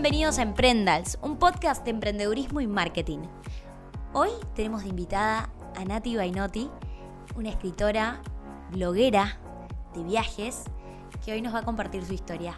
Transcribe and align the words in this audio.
Bienvenidos 0.00 0.38
a 0.38 0.42
Emprendals, 0.42 1.18
un 1.22 1.40
podcast 1.40 1.84
de 1.84 1.90
emprendedurismo 1.90 2.60
y 2.60 2.68
marketing. 2.68 3.18
Hoy 4.12 4.28
tenemos 4.54 4.84
de 4.84 4.90
invitada 4.90 5.50
a 5.76 5.84
Nati 5.84 6.14
Bainotti, 6.14 6.70
una 7.34 7.48
escritora, 7.48 8.22
bloguera 8.70 9.40
de 9.96 10.04
viajes, 10.04 10.62
que 11.24 11.32
hoy 11.32 11.42
nos 11.42 11.52
va 11.52 11.58
a 11.58 11.64
compartir 11.64 12.04
su 12.04 12.12
historia. 12.12 12.54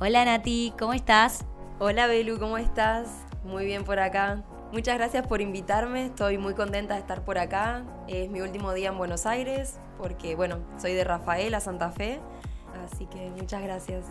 Hola 0.00 0.24
Nati, 0.24 0.72
¿cómo 0.78 0.94
estás? 0.94 1.44
Hola 1.78 2.06
Belu, 2.06 2.38
¿cómo 2.38 2.56
estás? 2.56 3.10
Muy 3.44 3.66
bien 3.66 3.84
por 3.84 3.98
acá. 3.98 4.42
Muchas 4.72 4.96
gracias 4.96 5.26
por 5.26 5.42
invitarme, 5.42 6.06
estoy 6.06 6.38
muy 6.38 6.54
contenta 6.54 6.94
de 6.94 7.00
estar 7.00 7.22
por 7.22 7.36
acá. 7.36 7.84
Es 8.06 8.30
mi 8.30 8.40
último 8.40 8.72
día 8.72 8.88
en 8.88 8.96
Buenos 8.96 9.26
Aires, 9.26 9.78
porque 9.98 10.36
bueno, 10.36 10.60
soy 10.78 10.94
de 10.94 11.04
Rafael 11.04 11.52
a 11.52 11.60
Santa 11.60 11.90
Fe, 11.90 12.18
así 12.82 13.04
que 13.04 13.30
muchas 13.36 13.62
gracias. 13.62 14.06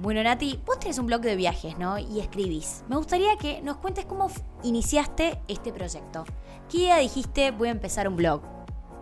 Bueno, 0.00 0.22
Nati, 0.22 0.62
vos 0.64 0.78
tenés 0.78 1.00
un 1.00 1.06
blog 1.06 1.22
de 1.22 1.34
viajes, 1.34 1.76
¿no? 1.76 1.98
Y 1.98 2.20
escribís. 2.20 2.84
Me 2.88 2.94
gustaría 2.94 3.36
que 3.36 3.60
nos 3.62 3.78
cuentes 3.78 4.04
cómo 4.04 4.30
iniciaste 4.62 5.40
este 5.48 5.72
proyecto. 5.72 6.24
¿Qué 6.70 6.78
día 6.78 6.98
dijiste 6.98 7.50
voy 7.50 7.66
a 7.66 7.72
empezar 7.72 8.06
un 8.06 8.14
blog? 8.14 8.42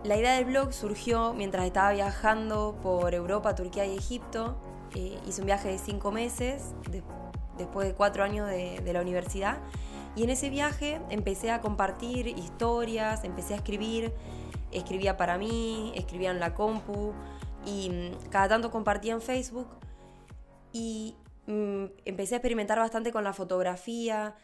La 0.05 0.16
idea 0.16 0.36
del 0.36 0.46
blog 0.46 0.72
surgió 0.72 1.34
mientras 1.34 1.66
estaba 1.66 1.92
viajando 1.92 2.78
por 2.82 3.12
Europa, 3.12 3.55
Turquía 3.55 3.84
y 3.84 3.95
Egipto. 3.95 4.56
Eh, 4.95 5.19
hice 5.27 5.42
un 5.42 5.46
viaje 5.46 5.69
de 5.69 5.77
cinco 5.77 6.12
meses, 6.12 6.74
después 7.58 7.86
de 7.86 7.92
cuatro 7.92 8.24
años 8.24 8.48
de, 8.48 8.80
de 8.80 8.92
la 8.94 9.02
universidad. 9.02 9.58
Y 10.14 10.22
en 10.22 10.30
ese 10.30 10.48
viaje 10.48 11.02
empecé 11.10 11.50
a 11.50 11.60
compartir 11.60 12.27
historias, 12.27 13.22
empecé 13.24 13.52
a 13.52 13.58
escribir. 13.58 14.14
Escribía 14.72 15.19
para 15.19 15.36
mí, 15.36 15.92
escribía 15.94 16.30
en 16.30 16.41
la 16.41 16.55
compu 16.55 17.12
y 17.66 17.91
mm, 17.91 18.30
cada 18.30 18.48
tanto 18.48 18.70
compartía 18.70 19.12
en 19.12 19.20
Facebook 19.20 19.69
y 20.72 21.14
mm, 21.47 21.84
empecé 22.05 22.34
a 22.34 22.39
experimentar 22.39 22.78
bastante 22.78 23.12
con 23.12 23.25
la 23.25 23.33
fotografía 23.33 24.36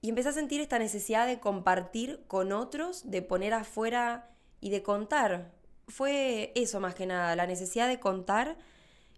y 0.00 0.10
empecé 0.10 0.28
a 0.28 0.32
sentir 0.32 0.60
esta 0.60 0.78
necesidad 0.78 1.26
de 1.26 1.40
compartir 1.40 2.24
con 2.28 2.52
otros, 2.52 3.10
de 3.10 3.22
poner 3.22 3.54
afuera 3.54 4.30
y 4.60 4.70
de 4.70 4.82
contar. 4.82 5.52
Fue 5.88 6.52
eso 6.54 6.78
más 6.80 6.94
que 6.94 7.06
nada, 7.06 7.34
la 7.36 7.46
necesidad 7.46 7.88
de 7.88 8.00
contar 8.00 8.58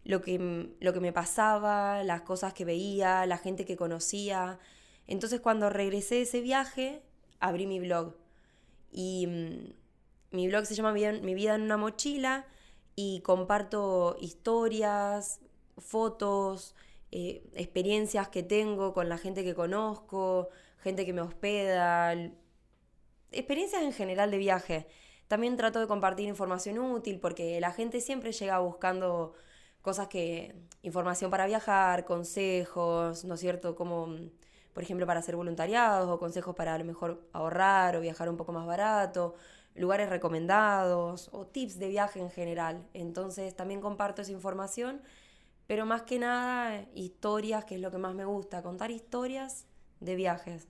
lo 0.04 0.22
que, 0.22 0.74
lo 0.78 0.92
que 0.92 1.00
me 1.00 1.12
pasaba, 1.12 2.04
las 2.04 2.22
cosas 2.22 2.54
que 2.54 2.64
veía, 2.64 3.26
la 3.26 3.38
gente 3.38 3.64
que 3.64 3.76
conocía. 3.76 4.60
Entonces 5.08 5.40
cuando 5.40 5.70
regresé 5.70 6.16
de 6.16 6.22
ese 6.22 6.40
viaje, 6.40 7.02
abrí 7.40 7.66
mi 7.66 7.80
blog. 7.80 8.14
Y 8.92 9.26
mm, 9.26 10.36
mi 10.36 10.48
blog 10.48 10.66
se 10.66 10.74
llama 10.74 10.92
Mi 10.92 11.34
vida 11.34 11.56
en 11.56 11.62
una 11.62 11.76
mochila 11.76 12.46
y 12.94 13.20
comparto 13.22 14.16
historias, 14.20 15.40
fotos, 15.78 16.74
eh, 17.12 17.42
experiencias 17.54 18.28
que 18.28 18.42
tengo 18.42 18.92
con 18.92 19.08
la 19.08 19.18
gente 19.18 19.44
que 19.44 19.54
conozco, 19.54 20.48
gente 20.78 21.06
que 21.06 21.12
me 21.12 21.20
hospeda, 21.22 22.14
experiencias 23.32 23.82
en 23.82 23.92
general 23.92 24.30
de 24.30 24.38
viaje. 24.38 24.86
También 25.28 25.56
trato 25.56 25.80
de 25.80 25.86
compartir 25.86 26.28
información 26.28 26.78
útil 26.78 27.18
porque 27.20 27.60
la 27.60 27.72
gente 27.72 28.00
siempre 28.00 28.32
llega 28.32 28.58
buscando 28.60 29.34
cosas 29.82 30.08
que, 30.08 30.54
información 30.82 31.30
para 31.30 31.46
viajar, 31.46 32.04
consejos, 32.04 33.24
¿no 33.24 33.34
es 33.34 33.40
cierto? 33.40 33.74
Como, 33.76 34.16
por 34.72 34.82
ejemplo, 34.82 35.06
para 35.06 35.20
hacer 35.20 35.36
voluntariados 35.36 36.08
o 36.08 36.18
consejos 36.18 36.54
para 36.54 36.74
a 36.74 36.78
lo 36.78 36.84
mejor 36.84 37.28
ahorrar 37.32 37.96
o 37.96 38.00
viajar 38.00 38.28
un 38.28 38.36
poco 38.36 38.52
más 38.52 38.66
barato, 38.66 39.34
lugares 39.74 40.08
recomendados 40.08 41.28
o 41.32 41.46
tips 41.46 41.78
de 41.78 41.88
viaje 41.88 42.20
en 42.20 42.30
general. 42.30 42.86
Entonces 42.94 43.54
también 43.54 43.80
comparto 43.80 44.22
esa 44.22 44.32
información 44.32 45.02
pero 45.66 45.86
más 45.86 46.02
que 46.02 46.18
nada 46.18 46.84
historias, 46.94 47.64
que 47.64 47.76
es 47.76 47.80
lo 47.80 47.90
que 47.90 47.98
más 47.98 48.14
me 48.14 48.24
gusta, 48.24 48.62
contar 48.62 48.90
historias 48.90 49.66
de 50.00 50.14
viajes. 50.14 50.68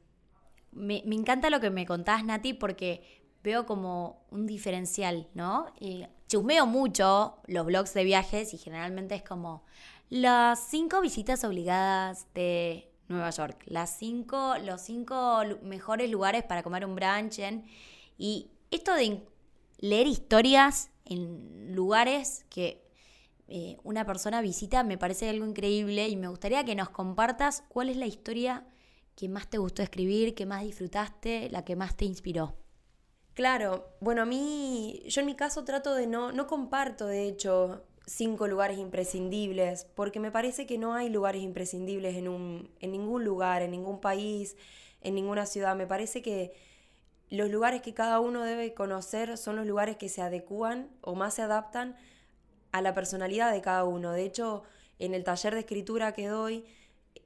Me, 0.73 1.03
encanta 1.07 1.51
lo 1.51 1.61
que 1.61 1.71
me 1.71 1.87
contás, 1.87 2.25
Nati, 2.25 2.55
porque 2.55 3.03
veo 3.43 3.67
como 3.67 4.27
un 4.31 4.47
diferencial, 4.47 5.29
¿no? 5.35 5.67
Y 5.81 6.07
chusmeo 6.29 6.67
mucho 6.67 7.39
los 7.47 7.67
blogs 7.67 7.95
de 7.95 8.05
viajes 8.05 8.53
y 8.55 8.59
generalmente 8.59 9.15
es 9.15 9.23
como 9.23 9.65
las 10.09 10.61
cinco 10.69 11.01
visitas 11.01 11.45
obligadas 11.45 12.27
de 12.35 12.91
Nueva 13.09 13.31
York, 13.31 13.63
las 13.67 13.97
cinco, 13.97 14.55
los 14.65 14.81
cinco 14.81 15.43
mejores 15.63 16.11
lugares 16.11 16.43
para 16.43 16.63
comer 16.63 16.85
un 16.85 16.97
brunch 16.97 17.41
y 18.19 18.51
esto 18.71 18.95
de 18.95 19.23
leer 19.79 20.07
historias 20.07 20.91
en 21.05 21.75
lugares 21.75 22.45
que 22.51 22.86
eh, 23.49 23.77
una 23.85 24.05
persona 24.05 24.41
visita 24.41 24.83
me 24.83 24.99
parece 24.99 25.29
algo 25.29 25.47
increíble 25.47 26.09
y 26.09 26.17
me 26.17 26.29
gustaría 26.29 26.65
que 26.65 26.75
nos 26.75 26.89
compartas 26.91 27.63
cuál 27.69 27.89
es 27.89 27.97
la 27.97 28.07
historia 28.07 28.67
que 29.15 29.29
más 29.29 29.49
te 29.49 29.59
gustó 29.59 29.83
escribir, 29.83 30.35
que 30.35 30.47
más 30.47 30.63
disfrutaste, 30.63 31.49
la 31.51 31.65
que 31.65 31.77
más 31.77 31.97
te 31.97 32.05
inspiró. 32.05 32.55
Claro, 33.35 33.89
bueno, 34.01 34.23
a 34.23 34.25
mí, 34.25 35.03
yo 35.07 35.21
en 35.21 35.27
mi 35.27 35.35
caso 35.35 35.65
trato 35.65 35.95
de 35.95 36.07
no, 36.07 36.33
no 36.33 36.47
comparto, 36.47 37.07
de 37.07 37.29
hecho, 37.29 37.85
cinco 38.07 38.47
lugares 38.47 38.79
imprescindibles, 38.79 39.85
porque 39.95 40.21
me 40.21 40.31
parece 40.31 40.67
que 40.67 40.79
no 40.79 40.95
hay 40.95 41.11
lugares 41.11 41.43
imprescindibles 41.43 42.17
en, 42.17 42.29
un, 42.29 42.71
en 42.81 42.93
ningún 42.93 43.25
lugar, 43.25 43.63
en 43.63 43.73
ningún 43.73 44.01
país, 44.01 44.57
en 45.03 45.15
ninguna 45.15 45.47
ciudad. 45.47 45.77
Me 45.77 45.87
parece 45.87 46.23
que 46.23 46.55
los 47.29 47.51
lugares 47.51 47.83
que 47.83 47.95
cada 47.95 48.21
uno 48.21 48.43
debe 48.43 48.75
conocer 48.75 49.37
son 49.37 49.57
los 49.57 49.67
lugares 49.67 49.97
que 49.97 50.09
se 50.09 50.23
adecúan 50.23 50.89
o 51.01 51.15
más 51.15 51.35
se 51.35 51.43
adaptan 51.43 51.97
a 52.77 52.83
la 52.83 52.93
personalidad 52.93 53.53
de 53.53 53.63
cada 53.63 53.85
uno. 53.85 54.13
De 54.13 54.25
hecho, 54.25 54.63
en 54.99 55.15
el 55.15 55.25
taller 55.25 55.55
de 55.55 55.61
escritura 55.61 56.13
que 56.13 56.27
doy, 56.29 56.65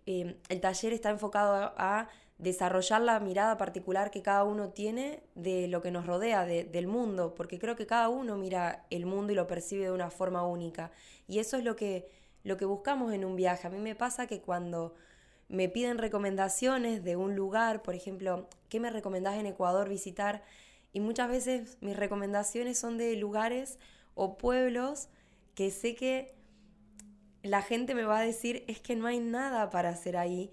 em, 0.06 0.36
el 0.48 0.60
taller 0.60 0.92
está 0.92 1.10
enfocado 1.10 1.72
a, 1.76 2.08
desarrollar 2.38 3.02
la 3.02 3.20
mirada 3.20 3.58
particular 3.58 4.10
que 4.10 4.22
cada 4.22 4.44
uno 4.44 4.70
tiene 4.70 5.22
de 5.34 5.68
lo 5.68 5.82
que 5.82 5.90
nos 5.90 6.06
rodea, 6.06 6.46
del 6.46 6.86
mundo, 6.86 7.34
porque 7.34 7.58
creo 7.58 7.76
que 7.76 7.86
cada 7.86 8.08
uno 8.08 8.38
mira 8.38 8.86
el 8.88 9.04
mundo 9.04 9.30
y 9.32 9.36
lo 9.36 9.46
percibe 9.46 9.84
de 9.84 9.92
una 9.92 10.10
forma 10.10 10.46
única. 10.46 10.90
Y 11.28 11.38
eso 11.38 11.58
es 11.58 11.64
lo 11.64 11.76
que, 11.76 12.08
lo 12.42 12.56
que 12.56 12.64
buscamos 12.64 13.12
en 13.12 13.26
un 13.26 13.36
viaje. 13.36 13.66
A 13.66 13.70
mí 13.70 13.76
me 13.76 13.94
pasa 13.94 14.26
que 14.26 14.40
cuando 14.40 14.94
me 15.48 15.68
piden 15.68 15.98
recomendaciones 15.98 17.04
de 17.04 17.16
un 17.16 17.36
lugar, 17.36 17.82
por 17.82 17.94
ejemplo, 17.94 18.48
¿qué 18.70 18.80
me 18.80 18.88
recomendás 18.88 19.36
en 19.36 19.44
Ecuador 19.44 19.90
visitar? 19.90 20.42
Y 20.94 21.00
muchas 21.00 21.28
veces 21.28 21.76
mis 21.82 21.94
recomendaciones 21.96 22.78
son 22.78 22.96
de 22.96 23.16
lugares 23.16 23.78
o 24.14 24.38
pueblos 24.38 25.10
que 25.54 25.70
sé 25.70 25.94
que 25.94 26.34
la 27.42 27.62
gente 27.62 27.94
me 27.94 28.04
va 28.04 28.18
a 28.18 28.22
decir 28.22 28.64
es 28.68 28.80
que 28.80 28.96
no 28.96 29.06
hay 29.06 29.20
nada 29.20 29.70
para 29.70 29.90
hacer 29.90 30.16
ahí, 30.16 30.52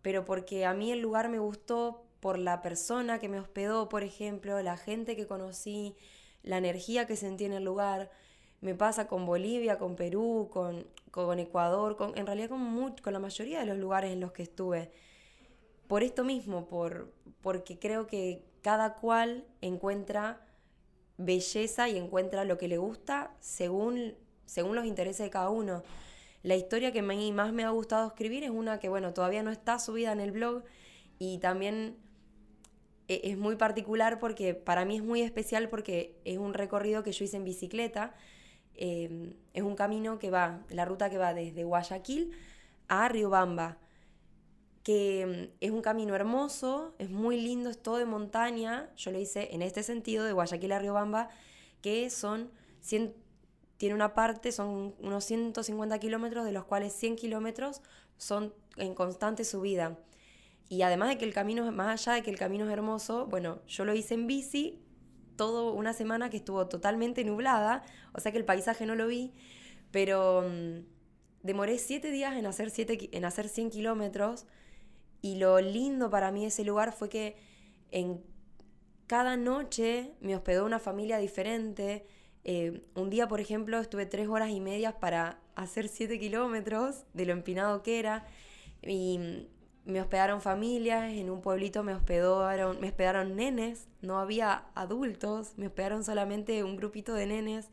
pero 0.00 0.24
porque 0.24 0.64
a 0.64 0.74
mí 0.74 0.90
el 0.90 1.00
lugar 1.00 1.28
me 1.28 1.38
gustó 1.38 2.04
por 2.20 2.38
la 2.38 2.62
persona 2.62 3.18
que 3.18 3.28
me 3.28 3.40
hospedó, 3.40 3.88
por 3.88 4.02
ejemplo, 4.02 4.60
la 4.62 4.76
gente 4.76 5.16
que 5.16 5.26
conocí, 5.26 5.96
la 6.42 6.58
energía 6.58 7.06
que 7.06 7.16
sentí 7.16 7.44
en 7.44 7.52
el 7.52 7.64
lugar. 7.64 8.10
Me 8.60 8.74
pasa 8.74 9.08
con 9.08 9.26
Bolivia, 9.26 9.78
con 9.78 9.96
Perú, 9.96 10.48
con, 10.52 10.86
con 11.10 11.38
Ecuador, 11.40 11.96
con, 11.96 12.16
en 12.16 12.26
realidad 12.26 12.48
con, 12.48 12.94
con 13.02 13.12
la 13.12 13.18
mayoría 13.18 13.58
de 13.60 13.66
los 13.66 13.76
lugares 13.76 14.12
en 14.12 14.20
los 14.20 14.32
que 14.32 14.44
estuve. 14.44 14.92
Por 15.88 16.04
esto 16.04 16.22
mismo, 16.22 16.68
por, 16.68 17.12
porque 17.40 17.78
creo 17.78 18.06
que 18.06 18.44
cada 18.62 18.94
cual 18.94 19.44
encuentra 19.60 20.46
belleza 21.18 21.88
y 21.88 21.98
encuentra 21.98 22.44
lo 22.44 22.56
que 22.56 22.68
le 22.68 22.78
gusta 22.78 23.34
según 23.40 24.14
según 24.52 24.76
los 24.76 24.84
intereses 24.84 25.24
de 25.24 25.30
cada 25.30 25.48
uno. 25.48 25.82
La 26.42 26.56
historia 26.56 26.92
que 26.92 27.00
más 27.00 27.52
me 27.52 27.64
ha 27.64 27.70
gustado 27.70 28.06
escribir 28.06 28.44
es 28.44 28.50
una 28.50 28.78
que, 28.78 28.90
bueno, 28.90 29.14
todavía 29.14 29.42
no 29.42 29.50
está 29.50 29.78
subida 29.78 30.12
en 30.12 30.20
el 30.20 30.30
blog 30.30 30.62
y 31.18 31.38
también 31.38 31.96
e, 33.08 33.20
es 33.24 33.38
muy 33.38 33.56
particular 33.56 34.18
porque 34.18 34.54
para 34.54 34.84
mí 34.84 34.96
es 34.96 35.02
muy 35.02 35.22
especial 35.22 35.70
porque 35.70 36.20
es 36.26 36.36
un 36.36 36.52
recorrido 36.52 37.02
que 37.02 37.12
yo 37.12 37.24
hice 37.24 37.38
en 37.38 37.44
bicicleta. 37.44 38.14
Em, 38.74 39.34
es 39.54 39.62
un 39.62 39.74
camino 39.74 40.18
que 40.18 40.30
va, 40.30 40.60
la 40.68 40.84
ruta 40.84 41.08
que 41.08 41.16
va 41.16 41.32
desde 41.32 41.64
Guayaquil 41.64 42.32
a 42.88 43.08
Riobamba, 43.08 43.78
que 44.82 45.22
em, 45.22 45.50
es 45.60 45.70
un 45.70 45.80
camino 45.80 46.14
hermoso, 46.14 46.94
es 46.98 47.08
muy 47.08 47.40
lindo, 47.40 47.70
es 47.70 47.80
todo 47.80 47.96
de 47.96 48.04
montaña. 48.04 48.90
Yo 48.96 49.12
lo 49.12 49.18
hice 49.18 49.54
en 49.54 49.62
este 49.62 49.82
sentido, 49.82 50.24
de 50.26 50.32
Guayaquil 50.32 50.72
a 50.72 50.78
Riobamba, 50.78 51.30
que 51.80 52.10
son 52.10 52.50
tiene 53.82 53.96
una 53.96 54.14
parte, 54.14 54.52
son 54.52 54.94
unos 55.00 55.24
150 55.24 55.98
kilómetros, 55.98 56.44
de 56.44 56.52
los 56.52 56.64
cuales 56.66 56.92
100 56.92 57.16
kilómetros 57.16 57.80
son 58.16 58.54
en 58.76 58.94
constante 58.94 59.44
subida. 59.44 59.98
Y 60.68 60.82
además 60.82 61.08
de 61.08 61.18
que 61.18 61.24
el 61.24 61.34
camino, 61.34 61.72
más 61.72 61.88
allá 61.88 62.14
de 62.14 62.22
que 62.22 62.30
el 62.30 62.38
camino 62.38 62.64
es 62.64 62.70
hermoso, 62.70 63.26
bueno, 63.26 63.60
yo 63.66 63.84
lo 63.84 63.92
hice 63.92 64.14
en 64.14 64.28
bici, 64.28 64.80
todo 65.34 65.72
una 65.72 65.94
semana 65.94 66.30
que 66.30 66.36
estuvo 66.36 66.68
totalmente 66.68 67.24
nublada, 67.24 67.82
o 68.12 68.20
sea 68.20 68.30
que 68.30 68.38
el 68.38 68.44
paisaje 68.44 68.86
no 68.86 68.94
lo 68.94 69.08
vi, 69.08 69.34
pero 69.90 70.42
mm, 70.48 70.84
demoré 71.42 71.76
7 71.76 72.12
días 72.12 72.36
en 72.36 72.46
hacer, 72.46 72.70
siete, 72.70 73.08
en 73.10 73.24
hacer 73.24 73.48
100 73.48 73.70
kilómetros 73.70 74.46
y 75.22 75.38
lo 75.38 75.60
lindo 75.60 76.08
para 76.08 76.30
mí 76.30 76.44
ese 76.44 76.62
lugar 76.62 76.92
fue 76.92 77.08
que 77.08 77.34
en 77.90 78.22
cada 79.08 79.36
noche 79.36 80.14
me 80.20 80.36
hospedó 80.36 80.66
una 80.66 80.78
familia 80.78 81.18
diferente, 81.18 82.06
eh, 82.44 82.82
un 82.94 83.10
día, 83.10 83.28
por 83.28 83.40
ejemplo, 83.40 83.78
estuve 83.78 84.06
tres 84.06 84.28
horas 84.28 84.50
y 84.50 84.60
media 84.60 84.98
para 84.98 85.38
hacer 85.54 85.88
siete 85.88 86.18
kilómetros 86.18 87.04
de 87.14 87.26
lo 87.26 87.32
empinado 87.32 87.82
que 87.82 87.98
era. 87.98 88.26
Y 88.82 89.46
me 89.84 90.00
hospedaron 90.00 90.40
familias, 90.40 91.12
en 91.12 91.30
un 91.30 91.40
pueblito 91.40 91.82
me 91.82 91.94
hospedaron, 91.94 92.80
me 92.80 92.88
hospedaron 92.88 93.36
nenes, 93.36 93.88
no 94.00 94.18
había 94.18 94.64
adultos, 94.74 95.54
me 95.56 95.66
hospedaron 95.66 96.04
solamente 96.04 96.62
un 96.64 96.76
grupito 96.76 97.14
de 97.14 97.26
nenes, 97.26 97.70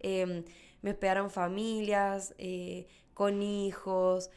em, 0.00 0.44
me 0.82 0.90
hospedaron 0.92 1.30
familias 1.30 2.34
eh, 2.38 2.86
con 3.14 3.42
hijos, 3.42 4.30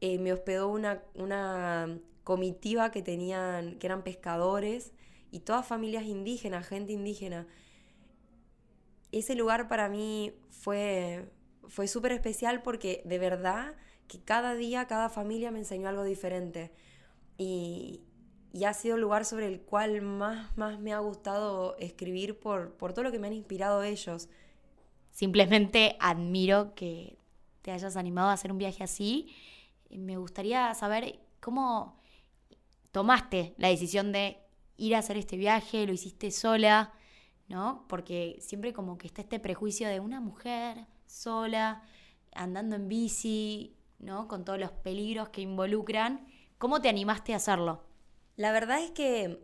eh, 0.00 0.18
me 0.18 0.32
hospedó 0.32 0.68
una, 0.68 1.02
una 1.14 1.98
comitiva 2.24 2.90
que 2.90 3.02
tenían, 3.02 3.78
que 3.78 3.86
eran 3.86 4.02
pescadores, 4.02 4.92
y 5.30 5.40
todas 5.40 5.66
familias 5.66 6.04
indígenas, 6.04 6.66
gente 6.66 6.92
indígena. 6.92 7.46
Ese 9.18 9.34
lugar 9.34 9.66
para 9.66 9.88
mí 9.88 10.34
fue, 10.50 11.30
fue 11.68 11.88
súper 11.88 12.12
especial 12.12 12.60
porque 12.60 13.00
de 13.06 13.18
verdad 13.18 13.74
que 14.08 14.20
cada 14.20 14.54
día, 14.54 14.86
cada 14.86 15.08
familia 15.08 15.50
me 15.50 15.58
enseñó 15.58 15.88
algo 15.88 16.04
diferente. 16.04 16.70
Y, 17.38 18.02
ha 18.66 18.72
sido 18.74 18.96
el 18.96 19.02
lugar 19.02 19.24
sobre 19.26 19.46
el 19.46 19.60
cual 19.60 20.00
más, 20.02 20.56
más 20.56 20.78
me 20.80 20.92
ha 20.92 20.98
gustado 20.98 21.76
escribir 21.78 22.38
por, 22.38 22.74
por 22.76 22.94
todo 22.94 23.04
lo 23.04 23.12
que 23.12 23.18
me 23.18 23.26
han 23.26 23.32
inspirado 23.32 23.82
ellos. 23.82 24.28
Simplemente 25.12 25.96
admiro 25.98 26.74
que 26.74 27.18
te 27.62 27.70
hayas 27.70 27.96
animado 27.96 28.28
a 28.28 28.32
hacer 28.32 28.52
un 28.52 28.58
viaje 28.58 28.84
así. 28.84 29.34
Me 29.90 30.16
gustaría 30.16 30.74
saber 30.74 31.20
cómo 31.40 31.98
tomaste 32.92 33.54
la 33.56 33.68
decisión 33.68 34.12
de 34.12 34.38
ir 34.76 34.94
a 34.94 34.98
hacer 34.98 35.16
este 35.16 35.36
viaje, 35.36 35.86
lo 35.86 35.92
hiciste 35.92 36.30
sola, 36.30 36.92
¿no? 37.48 37.84
Porque 37.88 38.38
siempre 38.40 38.72
como 38.72 38.98
que 38.98 39.06
está 39.06 39.22
este 39.22 39.40
prejuicio 39.40 39.88
de 39.88 40.00
una 40.00 40.20
mujer 40.20 40.86
sola, 41.06 41.82
andando 42.32 42.76
en 42.76 42.88
bici, 42.88 43.76
¿no? 43.98 44.28
Con 44.28 44.44
todos 44.44 44.58
los 44.58 44.72
peligros 44.72 45.28
que 45.30 45.40
involucran. 45.40 46.26
¿Cómo 46.58 46.80
te 46.80 46.88
animaste 46.88 47.32
a 47.32 47.36
hacerlo? 47.36 47.84
La 48.36 48.52
verdad 48.52 48.82
es 48.82 48.90
que 48.90 49.40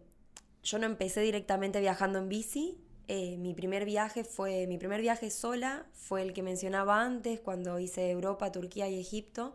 yo 0.62 0.78
no 0.78 0.86
empecé 0.86 1.20
directamente 1.20 1.80
viajando 1.80 2.18
en 2.18 2.28
bici. 2.28 2.78
Eh, 3.08 3.36
mi 3.38 3.54
primer 3.54 3.84
viaje 3.84 4.24
fue, 4.24 4.66
mi 4.66 4.78
primer 4.78 5.00
viaje 5.00 5.30
sola 5.30 5.86
fue 5.92 6.22
el 6.22 6.32
que 6.32 6.42
mencionaba 6.42 7.02
antes, 7.02 7.40
cuando 7.40 7.78
hice 7.78 8.10
Europa, 8.10 8.52
Turquía 8.52 8.88
y 8.88 8.98
Egipto. 8.98 9.54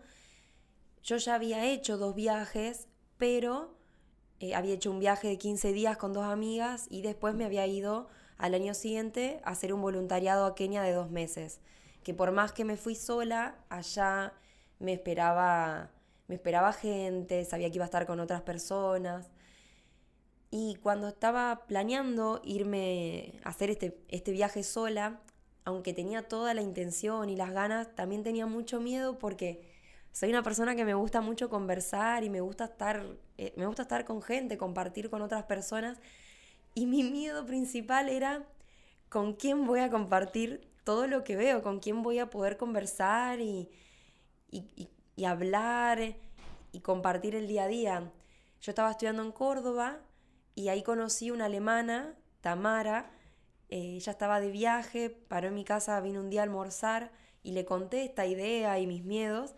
Yo 1.04 1.18
ya 1.18 1.36
había 1.36 1.66
hecho 1.66 1.98
dos 1.98 2.16
viajes, 2.16 2.88
pero 3.18 3.78
eh, 4.40 4.54
había 4.54 4.74
hecho 4.74 4.92
un 4.92 5.00
viaje 5.00 5.30
de 5.30 5.38
15 5.38 5.72
días 5.72 5.98
con 5.98 6.14
dos 6.14 6.26
amigas 6.26 6.88
y 6.90 7.02
después 7.02 7.34
me 7.34 7.46
había 7.46 7.66
ido 7.66 8.10
al 8.38 8.54
año 8.54 8.74
siguiente 8.74 9.40
a 9.44 9.52
hacer 9.52 9.74
un 9.74 9.82
voluntariado 9.82 10.46
a 10.46 10.56
Kenia 10.56 10.82
de 10.82 10.94
dos 10.94 11.10
meses. 11.10 11.60
Que 12.04 12.14
por 12.14 12.32
más 12.32 12.52
que 12.52 12.66
me 12.66 12.78
fui 12.78 12.96
sola, 12.96 13.56
allá 13.70 14.34
me 14.80 14.94
esperaba, 14.94 15.92
me 16.28 16.36
esperaba 16.36 16.74
gente, 16.74 17.44
sabía 17.46 17.70
que 17.70 17.76
iba 17.76 17.86
a 17.86 17.88
estar 17.88 18.06
con 18.06 18.20
otras 18.20 18.42
personas. 18.42 19.30
Y 20.50 20.76
cuando 20.82 21.10
estaba 21.10 21.66
planeando 21.68 22.42
irme 22.44 23.40
a 23.44 23.50
hacer 23.50 23.70
este, 23.70 24.00
este 24.08 24.32
viaje 24.32 24.64
sola, 24.64 25.20
aunque 25.66 25.94
tenía 25.94 26.28
toda 26.28 26.54
la 26.54 26.62
intención 26.62 27.30
y 27.30 27.36
las 27.36 27.52
ganas, 27.52 27.94
también 27.96 28.24
tenía 28.24 28.46
mucho 28.46 28.80
miedo 28.80 29.20
porque 29.20 29.62
soy 30.14 30.30
una 30.30 30.42
persona 30.42 30.76
que 30.76 30.86
me 30.86 30.94
gusta 30.94 31.22
mucho 31.22 31.50
conversar 31.50 32.24
y 32.24 32.30
me 32.30 32.42
gusta 32.42 32.66
estar, 32.66 33.06
eh, 33.38 33.54
me 33.58 33.66
gusta 33.68 33.82
estar 33.84 34.06
con 34.06 34.22
gente, 34.22 34.58
compartir 34.58 35.10
con 35.10 35.22
otras 35.22 35.44
personas. 35.44 36.00
Y 36.78 36.86
mi 36.86 37.02
miedo 37.02 37.44
principal 37.44 38.08
era 38.08 38.46
con 39.10 39.34
quién 39.34 39.66
voy 39.66 39.80
a 39.80 39.90
compartir 39.90 40.70
todo 40.84 41.08
lo 41.08 41.24
que 41.24 41.36
veo, 41.36 41.64
con 41.64 41.80
quién 41.80 42.04
voy 42.04 42.20
a 42.20 42.30
poder 42.30 42.56
conversar 42.56 43.40
y, 43.40 43.68
y, 44.52 45.26
hablar 45.26 46.00
y 46.72 46.80
compartir 46.82 47.34
el 47.34 47.48
día 47.48 47.64
a 47.64 47.68
día. 47.68 48.12
Yo 48.62 48.70
estaba 48.70 48.92
estudiando 48.92 49.24
en 49.24 49.32
Córdoba 49.32 49.98
y 50.54 50.68
ahí 50.68 50.84
conocí 50.84 51.32
una 51.32 51.46
alemana, 51.46 52.14
Tamara. 52.42 53.10
Eh, 53.70 53.96
ella 53.96 54.12
estaba 54.12 54.40
de 54.40 54.52
viaje, 54.52 55.10
paró 55.10 55.48
en 55.48 55.56
mi 55.56 55.64
casa, 55.64 56.00
vino 56.02 56.20
un 56.20 56.30
día 56.30 56.42
a 56.42 56.44
almorzar 56.44 57.12
y 57.42 57.54
le 57.54 57.66
conté 57.66 58.06
esta 58.06 58.28
idea 58.28 58.78
y 58.78 58.86
mis 58.86 59.04
miedos. 59.04 59.56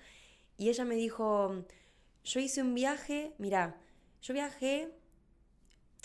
Y 0.58 0.70
ella 0.70 0.86
me 0.86 0.96
dijo, 0.96 1.66
yo 2.24 2.40
hice 2.40 2.62
un 2.62 2.74
viaje, 2.74 3.36
mira, 3.40 3.76
yo 4.22 4.34
viajé, 4.34 4.98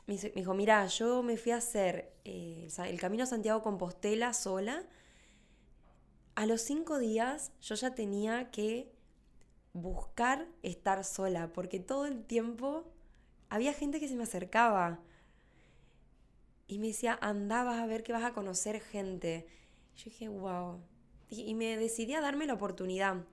me 0.07 0.17
dijo, 0.17 0.55
mira, 0.55 0.87
yo 0.87 1.23
me 1.23 1.37
fui 1.37 1.53
a 1.53 1.57
hacer 1.57 2.13
eh, 2.25 2.69
el 2.87 3.01
Camino 3.01 3.25
a 3.25 3.27
Santiago 3.27 3.63
Compostela 3.63 4.33
sola 4.35 4.85
a 6.35 6.47
los 6.47 6.63
cinco 6.63 6.99
días 6.99 7.53
yo 7.61 7.75
ya 7.75 7.95
tenía 7.95 8.51
que 8.51 8.93
buscar 9.73 10.47
estar 10.63 11.05
sola, 11.05 11.53
porque 11.53 11.81
todo 11.81 12.07
el 12.07 12.25
tiempo 12.25 12.85
había 13.49 13.73
gente 13.73 14.01
que 14.01 14.09
se 14.09 14.17
me 14.17 14.25
acercaba 14.25 15.01
y 16.67 16.79
me 16.79 16.89
decía, 16.89 17.19
andabas 17.21 17.81
a 17.81 17.87
ver 17.87 18.03
que 18.03 18.13
vas 18.13 18.25
a 18.25 18.33
conocer 18.33 18.81
gente. 18.81 19.47
Yo 19.97 20.05
dije, 20.07 20.29
wow. 20.29 20.81
Y 21.29 21.55
me 21.55 21.77
decidí 21.77 22.15
a 22.15 22.21
darme 22.21 22.47
la 22.47 22.55
oportunidad. 22.55 23.25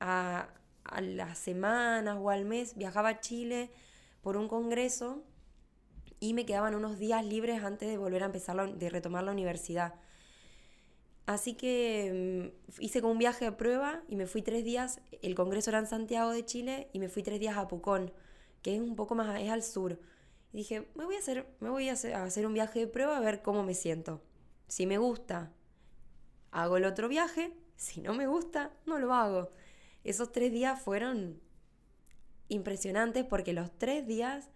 A, 0.00 0.48
a 0.84 1.00
las 1.02 1.38
semanas 1.38 2.16
o 2.18 2.30
al 2.30 2.46
mes 2.46 2.74
viajaba 2.76 3.10
a 3.10 3.20
Chile 3.20 3.70
por 4.22 4.38
un 4.38 4.48
congreso 4.48 5.22
y 6.20 6.34
me 6.34 6.46
quedaban 6.46 6.74
unos 6.74 6.98
días 6.98 7.24
libres 7.24 7.64
antes 7.64 7.88
de 7.88 7.96
volver 7.96 8.22
a 8.22 8.26
empezar, 8.26 8.74
de 8.74 8.90
retomar 8.90 9.24
la 9.24 9.32
universidad. 9.32 9.94
Así 11.26 11.54
que 11.54 12.52
mm, 12.78 12.82
hice 12.82 13.00
como 13.00 13.12
un 13.12 13.18
viaje 13.18 13.46
de 13.46 13.52
prueba 13.52 14.02
y 14.08 14.16
me 14.16 14.26
fui 14.26 14.42
tres 14.42 14.64
días, 14.64 15.00
el 15.22 15.34
congreso 15.34 15.70
era 15.70 15.78
en 15.78 15.86
Santiago 15.86 16.30
de 16.30 16.44
Chile 16.44 16.88
y 16.92 16.98
me 16.98 17.08
fui 17.08 17.22
tres 17.22 17.40
días 17.40 17.56
a 17.56 17.68
Pucón, 17.68 18.12
que 18.62 18.74
es 18.74 18.80
un 18.80 18.96
poco 18.96 19.14
más, 19.14 19.40
es 19.40 19.50
al 19.50 19.62
sur. 19.62 19.98
Y 20.52 20.58
dije, 20.58 20.88
me 20.94 21.04
voy 21.04 21.14
a 21.14 21.18
hacer, 21.20 21.46
me 21.60 21.70
voy 21.70 21.88
a 21.88 21.92
hacer, 21.92 22.46
un 22.46 22.54
viaje 22.54 22.80
de 22.80 22.86
prueba 22.86 23.16
a 23.16 23.20
ver 23.20 23.42
cómo 23.42 23.62
me 23.62 23.74
siento. 23.74 24.20
Si 24.66 24.86
me 24.86 24.98
gusta, 24.98 25.52
hago 26.50 26.76
el 26.76 26.84
otro 26.84 27.08
viaje, 27.08 27.52
si 27.76 28.00
no 28.00 28.12
me 28.12 28.26
gusta, 28.26 28.72
no 28.84 28.98
lo 28.98 29.14
hago. 29.14 29.50
Esos 30.02 30.32
tres 30.32 30.50
días 30.52 30.80
fueron 30.80 31.40
impresionantes 32.48 33.24
porque 33.24 33.52
los 33.52 33.70
tres 33.78 34.06
días, 34.06 34.50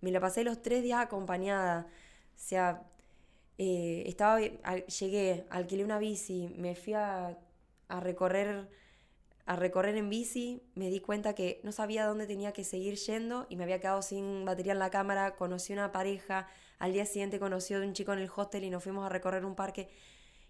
me 0.00 0.10
la 0.10 0.20
pasé 0.20 0.44
los 0.44 0.62
tres 0.62 0.82
días 0.82 1.00
acompañada. 1.00 1.86
O 2.34 2.38
sea, 2.38 2.82
eh, 3.58 4.04
estaba, 4.06 4.40
llegué, 4.40 5.46
alquilé 5.50 5.84
una 5.84 5.98
bici, 5.98 6.48
me 6.56 6.74
fui 6.74 6.94
a, 6.94 7.38
recorrer 7.88 8.68
a 9.46 9.56
recorrer 9.56 9.96
en 9.96 10.08
bici, 10.08 10.62
me 10.74 10.90
di 10.90 11.00
cuenta 11.00 11.34
que 11.34 11.60
no 11.64 11.72
sabía 11.72 12.06
dónde 12.06 12.26
tenía 12.26 12.52
que 12.52 12.62
seguir 12.62 12.94
yendo 12.96 13.46
y 13.48 13.56
me 13.56 13.64
había 13.64 13.80
quedado 13.80 14.00
sin 14.00 14.44
batería 14.44 14.72
en 14.72 14.78
la 14.78 14.90
cámara, 14.90 15.34
conocí 15.34 15.72
una 15.72 15.90
pareja, 15.90 16.46
al 16.78 16.92
día 16.92 17.04
siguiente 17.04 17.40
conocí 17.40 17.74
a 17.74 17.80
un 17.80 17.92
chico 17.92 18.12
en 18.12 18.20
el 18.20 18.30
hostel 18.34 18.64
y 18.64 18.70
nos 18.70 18.82
fuimos 18.82 19.04
a 19.04 19.08
recorrer 19.08 19.44
un 19.44 19.56
parque 19.56 19.88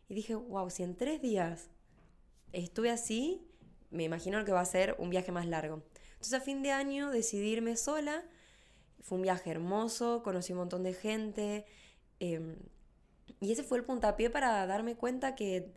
y 0.09 0.15
dije, 0.15 0.35
wow, 0.35 0.69
si 0.71 0.83
en 0.83 0.97
tres 0.97 1.23
días 1.23 1.71
estuve 2.53 2.91
así, 2.91 3.49
me 3.91 4.05
imagino 4.05 4.45
que 4.45 4.53
va 4.53 4.61
a 4.61 4.65
ser 4.67 4.97
un 4.99 5.09
viaje 5.09 5.33
más 5.33 5.47
largo. 5.47 5.83
Entonces 6.13 6.35
a 6.35 6.41
fin 6.41 6.63
de 6.63 6.73
año 6.73 7.11
decidí 7.11 7.53
irme 7.53 7.77
sola, 7.77 8.25
fue 9.01 9.17
un 9.17 9.23
viaje 9.23 9.51
hermoso, 9.51 10.23
conocí 10.23 10.53
un 10.53 10.59
montón 10.61 10.83
de 10.83 10.95
gente, 10.95 11.67
em, 12.21 12.57
y 13.41 13.53
ese 13.53 13.63
fue 13.63 13.79
el 13.79 13.85
puntapié 13.85 14.31
para 14.31 14.67
darme 14.67 14.97
cuenta 14.97 15.35
que, 15.35 15.73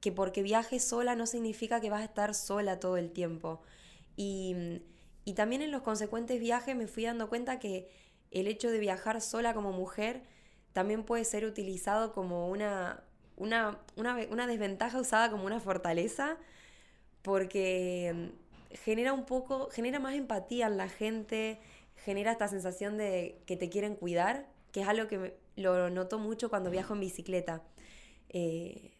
que 0.00 0.12
porque 0.12 0.42
viajes 0.42 0.84
sola 0.84 1.14
no 1.16 1.26
significa 1.26 1.80
que 1.80 1.90
vas 1.90 2.02
a 2.02 2.04
estar 2.04 2.34
sola 2.34 2.80
todo 2.80 2.96
el 2.96 3.10
tiempo. 3.12 3.62
Y, 4.16 4.82
y 5.24 5.34
también 5.34 5.62
en 5.62 5.70
los 5.70 5.82
consecuentes 5.82 6.40
viajes 6.40 6.76
me 6.76 6.86
fui 6.86 7.04
dando 7.04 7.28
cuenta 7.28 7.58
que 7.58 7.88
el 8.30 8.46
hecho 8.46 8.70
de 8.70 8.78
viajar 8.78 9.20
sola 9.20 9.54
como 9.54 9.72
mujer 9.72 10.22
también 10.72 11.04
puede 11.04 11.24
ser 11.24 11.44
utilizado 11.44 12.12
como 12.12 12.48
una, 12.48 13.02
una, 13.36 13.78
una, 13.96 14.16
una 14.30 14.46
desventaja 14.46 15.00
usada 15.00 15.30
como 15.30 15.46
una 15.46 15.60
fortaleza, 15.60 16.36
porque 17.22 18.32
genera 18.72 19.12
un 19.12 19.24
poco, 19.24 19.68
genera 19.70 19.98
más 19.98 20.14
empatía 20.14 20.66
en 20.66 20.76
la 20.76 20.88
gente, 20.88 21.60
genera 22.04 22.32
esta 22.32 22.48
sensación 22.48 22.96
de 22.96 23.42
que 23.46 23.56
te 23.56 23.68
quieren 23.68 23.94
cuidar, 23.94 24.46
que 24.72 24.82
es 24.82 24.88
algo 24.88 25.08
que 25.08 25.36
lo 25.56 25.90
noto 25.90 26.18
mucho 26.18 26.50
cuando 26.50 26.70
viajo 26.70 26.94
en 26.94 27.00
bicicleta. 27.00 27.62
Eh, 28.28 28.92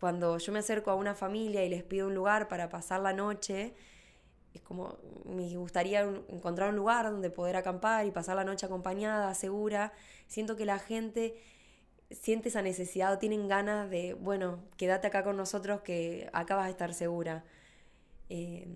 cuando 0.00 0.38
yo 0.38 0.52
me 0.52 0.60
acerco 0.60 0.90
a 0.90 0.94
una 0.94 1.14
familia 1.14 1.64
y 1.64 1.68
les 1.68 1.82
pido 1.82 2.06
un 2.06 2.14
lugar 2.14 2.48
para 2.48 2.68
pasar 2.68 3.00
la 3.00 3.12
noche, 3.12 3.74
es 4.54 4.62
como 4.62 4.96
me 5.24 5.54
gustaría 5.56 6.00
encontrar 6.28 6.70
un 6.70 6.76
lugar 6.76 7.10
donde 7.10 7.30
poder 7.30 7.56
acampar 7.56 8.06
y 8.06 8.10
pasar 8.10 8.36
la 8.36 8.44
noche 8.44 8.66
acompañada, 8.66 9.34
segura. 9.34 9.92
Siento 10.26 10.56
que 10.56 10.64
la 10.64 10.78
gente 10.78 11.34
siente 12.10 12.48
esa 12.48 12.62
necesidad 12.62 13.12
o 13.12 13.18
tienen 13.18 13.48
ganas 13.48 13.90
de, 13.90 14.14
bueno, 14.14 14.60
quédate 14.76 15.08
acá 15.08 15.24
con 15.24 15.36
nosotros 15.36 15.82
que 15.82 16.30
acá 16.32 16.56
vas 16.56 16.66
a 16.66 16.70
estar 16.70 16.94
segura. 16.94 17.44
Eh, 18.30 18.68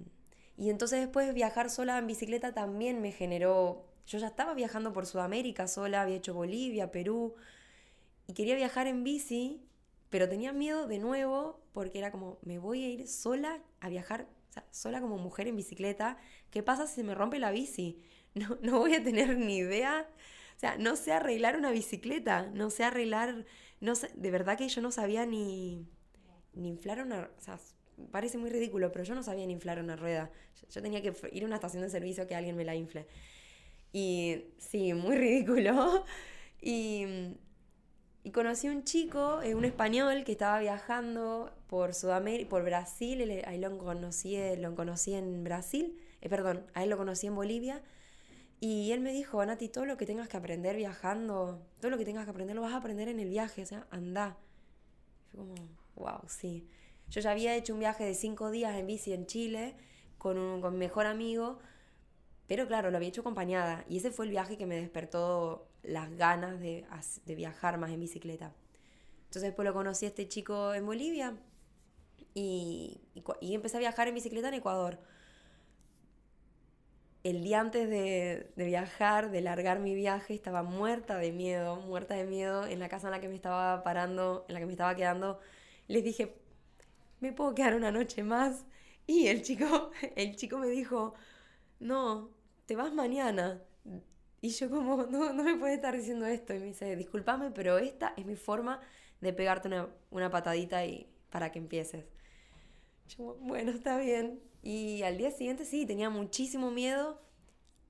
y 0.56 0.71
entonces 0.71 1.00
después 1.00 1.32
viajar 1.35 1.71
sola 1.71 1.99
en 1.99 2.06
bicicleta 2.06 2.52
también 2.52 3.00
me 3.00 3.12
generó 3.12 3.87
yo 4.06 4.18
ya 4.18 4.26
estaba 4.26 4.54
viajando 4.54 4.92
por 4.92 5.06
Sudamérica 5.06 5.68
sola, 5.68 6.02
había 6.02 6.16
hecho 6.16 6.35
Bolivia, 6.35 6.90
Perú, 6.90 7.35
y 8.26 8.35
quería 8.35 8.56
viajar 8.56 8.87
en 8.87 9.04
bici, 9.04 9.62
pero 10.11 10.28
tenía 10.28 10.52
miedo 10.52 10.87
de 10.87 10.99
nuevo 10.99 11.61
porque 11.73 11.99
era 11.99 12.11
como, 12.11 12.38
me 12.42 12.59
voy 12.59 12.85
a 12.85 12.88
ir 12.88 13.09
sola 13.09 13.62
a 13.80 13.88
viajar 13.88 14.28
O 14.50 14.52
sea, 14.52 14.66
sola 14.71 15.00
como 15.00 15.18
mujer 15.18 15.49
en 15.49 15.56
bicicleta, 15.56 16.18
¿qué 16.50 16.62
pasa 16.62 16.87
si 16.87 16.97
se 16.97 17.04
me 17.04 17.14
rompe 17.14 17.38
la 17.38 17.50
bici? 17.50 18.02
No, 18.35 18.56
no 18.62 18.78
voy 18.78 18.94
a 18.94 19.04
tener 19.04 19.37
ni 19.37 19.59
idea. 19.59 20.09
O 20.56 20.59
sea, 20.59 20.78
no 20.78 20.97
sé 20.97 21.12
arreglar 21.12 21.59
una 21.59 21.71
bicicleta, 21.71 22.47
no 22.54 22.71
sé 22.71 22.85
arreglar, 22.85 23.44
no 23.80 23.94
sé, 23.94 24.11
de 24.14 24.30
verdad 24.30 24.56
que 24.56 24.68
yo 24.68 24.80
no 24.80 24.90
sabía 24.90 25.26
ni, 25.26 25.87
ni 26.54 26.68
inflar 26.68 27.02
una, 27.02 27.30
parece 28.11 28.38
muy 28.38 28.50
ridículo, 28.50 28.90
pero 28.92 29.04
yo 29.04 29.14
no 29.14 29.23
sabía 29.23 29.44
inflar 29.44 29.78
una 29.78 29.97
rueda. 29.97 30.30
Yo, 30.71 30.82
tenía 30.82 31.02
que 31.02 31.12
ir 31.32 31.42
a 31.44 31.47
una 31.47 31.56
estación 31.56 31.82
de 31.82 31.90
servicio 31.90 32.26
que 32.26 32.35
alguien 32.35 32.56
me 32.56 32.64
la 32.64 32.75
infle. 32.75 33.06
Y 33.92 34.44
sí, 34.59 34.94
muy 34.94 35.16
ridículo. 35.16 36.04
Y, 36.64 37.35
y 38.25 38.30
conocí 38.30 38.68
un 38.68 38.85
chico, 38.85 39.42
eh, 39.42 39.56
un 39.56 39.64
español, 39.64 40.23
que 40.25 40.32
estaba 40.32 40.61
viajando 40.61 41.52
por 41.66 41.92
Sudamérica, 41.92 42.50
por 42.50 42.62
Brasil, 42.62 43.42
ahí 43.44 43.59
lo 43.59 43.76
conocí, 43.78 44.37
lo 44.59 44.75
conocí 44.76 45.14
en 45.14 45.42
Brasil, 45.42 45.99
eh, 46.21 46.28
perdón, 46.28 46.64
a 46.75 46.85
él 46.85 46.90
lo 46.90 46.97
conocí 46.97 47.26
en 47.26 47.35
Bolivia, 47.35 47.82
y 48.61 48.92
él 48.92 49.00
me 49.00 49.12
dijo, 49.12 49.44
Nati, 49.44 49.68
todo 49.68 49.87
lo 49.87 49.97
que 49.97 50.06
tengas 50.06 50.28
que 50.28 50.37
aprender 50.37 50.76
viajando, 50.76 51.66
todo 51.80 51.90
lo 51.90 51.99
que 51.99 52.04
tengas 52.04 52.25
que 52.25 52.30
aprender 52.30 52.54
lo 52.54 52.62
vas 52.62 52.75
a 52.75 52.76
aprender 52.76 53.09
en 53.09 53.18
el 53.18 53.28
viaje, 53.28 53.62
o 53.62 53.66
sea, 53.66 53.88
anda. 53.90 54.37
Fue 55.32 55.40
como, 55.40 55.54
wow, 55.97 56.21
sí. 56.28 56.68
Yo 57.11 57.21
ya 57.21 57.30
había 57.30 57.54
hecho 57.54 57.75
un 57.75 57.80
viaje 57.80 58.04
de 58.04 58.14
cinco 58.14 58.50
días 58.50 58.76
en 58.76 58.87
bici 58.87 59.12
en 59.12 59.26
Chile 59.26 59.75
con, 60.18 60.38
un, 60.38 60.61
con 60.61 60.75
mi 60.75 60.78
mejor 60.78 61.06
amigo, 61.06 61.59
pero 62.47 62.66
claro, 62.66 62.90
lo 62.90 62.97
había 62.97 63.09
hecho 63.09 63.23
acompañada, 63.23 63.85
y 63.88 63.99
ese 63.99 64.11
fue 64.11 64.26
el 64.26 64.30
viaje 64.30 64.56
que 64.56 64.66
me 64.66 64.76
despertó 64.76 65.68
las 65.82 66.14
ganas 66.16 66.61
de, 66.61 66.87
de 67.26 67.35
viajar 67.35 67.78
más 67.78 67.90
en 67.90 68.00
bicicleta. 68.00 68.54
Entonces 69.25 69.42
después 69.42 69.66
lo 69.66 69.75
conocí 69.75 70.04
a 70.04 70.09
este 70.09 70.28
chico 70.28 70.75
en 70.75 70.85
Bolivia 70.85 71.35
y, 72.35 73.00
y, 73.40 73.54
empecé 73.54 73.76
a 73.78 73.80
viajar 73.80 74.09
en 74.09 74.14
bicicleta 74.14 74.49
en 74.49 74.54
Ecuador. 74.54 74.99
El 77.25 77.42
día 77.42 77.61
antes 77.61 77.88
de, 77.88 78.52
de, 78.56 78.64
viajar, 78.64 79.30
de 79.30 79.40
largar 79.40 79.78
mi 79.78 79.94
viaje, 79.94 80.35
estaba 80.35 80.62
muerta 80.62 81.16
de 81.18 81.32
miedo, 81.32 81.76
muerta 81.76 82.14
de 82.14 82.25
miedo 82.25 82.66
en 82.66 82.80
la 82.80 82.88
casa 82.88 83.06
en 83.06 83.12
la 83.12 83.21
que 83.21 83.28
me 83.28 83.37
estaba 83.37 83.82
parando, 83.85 84.44
en 84.49 84.54
la 84.54 84.61
que 84.61 84.66
me 84.66 84.73
estaba 84.73 84.94
quedando. 84.94 85.38
Les 85.88 86.04
dije, 86.04 86.37
¿me 87.22 87.32
puedo 87.32 87.54
quedar 87.54 87.76
una 87.76 87.92
noche 87.92 88.22
más? 88.24 88.66
Y 89.06 89.28
el 89.28 89.42
chico, 89.42 89.90
el 90.16 90.36
chico 90.36 90.58
me 90.58 90.68
dijo, 90.68 91.14
no, 91.80 92.30
te 92.66 92.76
vas 92.76 92.92
mañana. 92.92 93.62
Y 94.40 94.50
yo 94.50 94.68
como, 94.68 95.04
no, 95.04 95.32
no 95.32 95.44
me 95.44 95.56
puede 95.56 95.74
estar 95.74 95.96
diciendo 95.96 96.26
esto. 96.26 96.52
Y 96.52 96.58
me 96.58 96.66
dice, 96.66 96.96
discúlpame, 96.96 97.52
pero 97.52 97.78
esta 97.78 98.12
es 98.16 98.26
mi 98.26 98.36
forma 98.36 98.80
de 99.20 99.32
pegarte 99.32 99.70
una, 100.10 100.30
patadita 100.30 100.84
y 100.84 101.08
para 101.30 101.52
que 101.52 101.60
empieces. 101.60 102.04
Yo, 103.16 103.36
bueno, 103.40 103.70
está 103.70 103.98
bien. 103.98 104.40
Y 104.62 105.02
al 105.02 105.16
día 105.16 105.30
siguiente 105.30 105.64
sí, 105.64 105.86
tenía 105.86 106.10
muchísimo 106.10 106.72
miedo. 106.72 107.22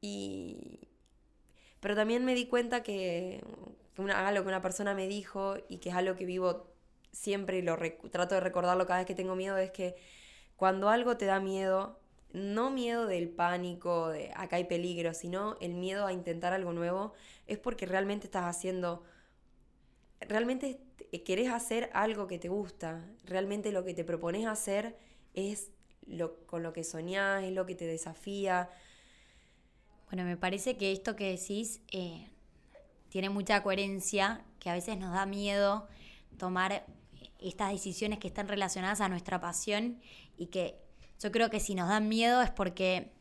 Y... 0.02 0.80
Pero 1.80 1.96
también 1.96 2.24
me 2.24 2.34
di 2.34 2.46
cuenta 2.46 2.82
que, 2.82 3.42
que 3.94 4.02
una, 4.02 4.32
que 4.32 4.40
una 4.40 4.60
persona 4.60 4.94
me 4.94 5.08
dijo 5.08 5.56
y 5.68 5.78
que 5.78 5.88
es 5.88 5.94
algo 5.94 6.16
que 6.16 6.26
vivo 6.26 6.71
siempre 7.12 7.62
lo 7.62 7.76
trato 8.10 8.34
de 8.34 8.40
recordarlo 8.40 8.86
cada 8.86 9.00
vez 9.00 9.06
que 9.06 9.14
tengo 9.14 9.36
miedo, 9.36 9.56
es 9.58 9.70
que 9.70 9.96
cuando 10.56 10.88
algo 10.88 11.16
te 11.16 11.26
da 11.26 11.40
miedo, 11.40 12.00
no 12.32 12.70
miedo 12.70 13.06
del 13.06 13.28
pánico, 13.28 14.08
de 14.08 14.32
acá 14.34 14.56
hay 14.56 14.64
peligro, 14.64 15.12
sino 15.14 15.56
el 15.60 15.74
miedo 15.74 16.06
a 16.06 16.12
intentar 16.12 16.52
algo 16.52 16.72
nuevo, 16.72 17.12
es 17.46 17.58
porque 17.58 17.86
realmente 17.86 18.26
estás 18.26 18.44
haciendo, 18.44 19.02
realmente 20.20 20.80
querés 21.24 21.50
hacer 21.50 21.90
algo 21.92 22.26
que 22.26 22.38
te 22.38 22.48
gusta, 22.48 23.04
realmente 23.24 23.70
lo 23.72 23.84
que 23.84 23.92
te 23.92 24.04
propones 24.04 24.46
hacer 24.46 24.96
es 25.34 25.70
lo, 26.06 26.36
con 26.46 26.62
lo 26.62 26.72
que 26.72 26.84
soñás, 26.84 27.44
es 27.44 27.52
lo 27.52 27.66
que 27.66 27.74
te 27.74 27.86
desafía. 27.86 28.70
Bueno, 30.06 30.24
me 30.24 30.36
parece 30.36 30.76
que 30.76 30.92
esto 30.92 31.16
que 31.16 31.30
decís 31.30 31.80
eh, 31.90 32.28
tiene 33.08 33.28
mucha 33.28 33.62
coherencia, 33.62 34.44
que 34.58 34.70
a 34.70 34.74
veces 34.74 34.98
nos 34.98 35.12
da 35.12 35.26
miedo 35.26 35.86
tomar 36.38 36.86
estas 37.42 37.70
decisiones 37.70 38.18
que 38.18 38.28
están 38.28 38.48
relacionadas 38.48 39.00
a 39.00 39.08
nuestra 39.08 39.40
pasión 39.40 40.00
y 40.36 40.46
que 40.46 40.80
yo 41.18 41.30
creo 41.30 41.50
que 41.50 41.60
si 41.60 41.74
nos 41.74 41.88
dan 41.88 42.08
miedo 42.08 42.42
es 42.42 42.50
porque 42.50 43.12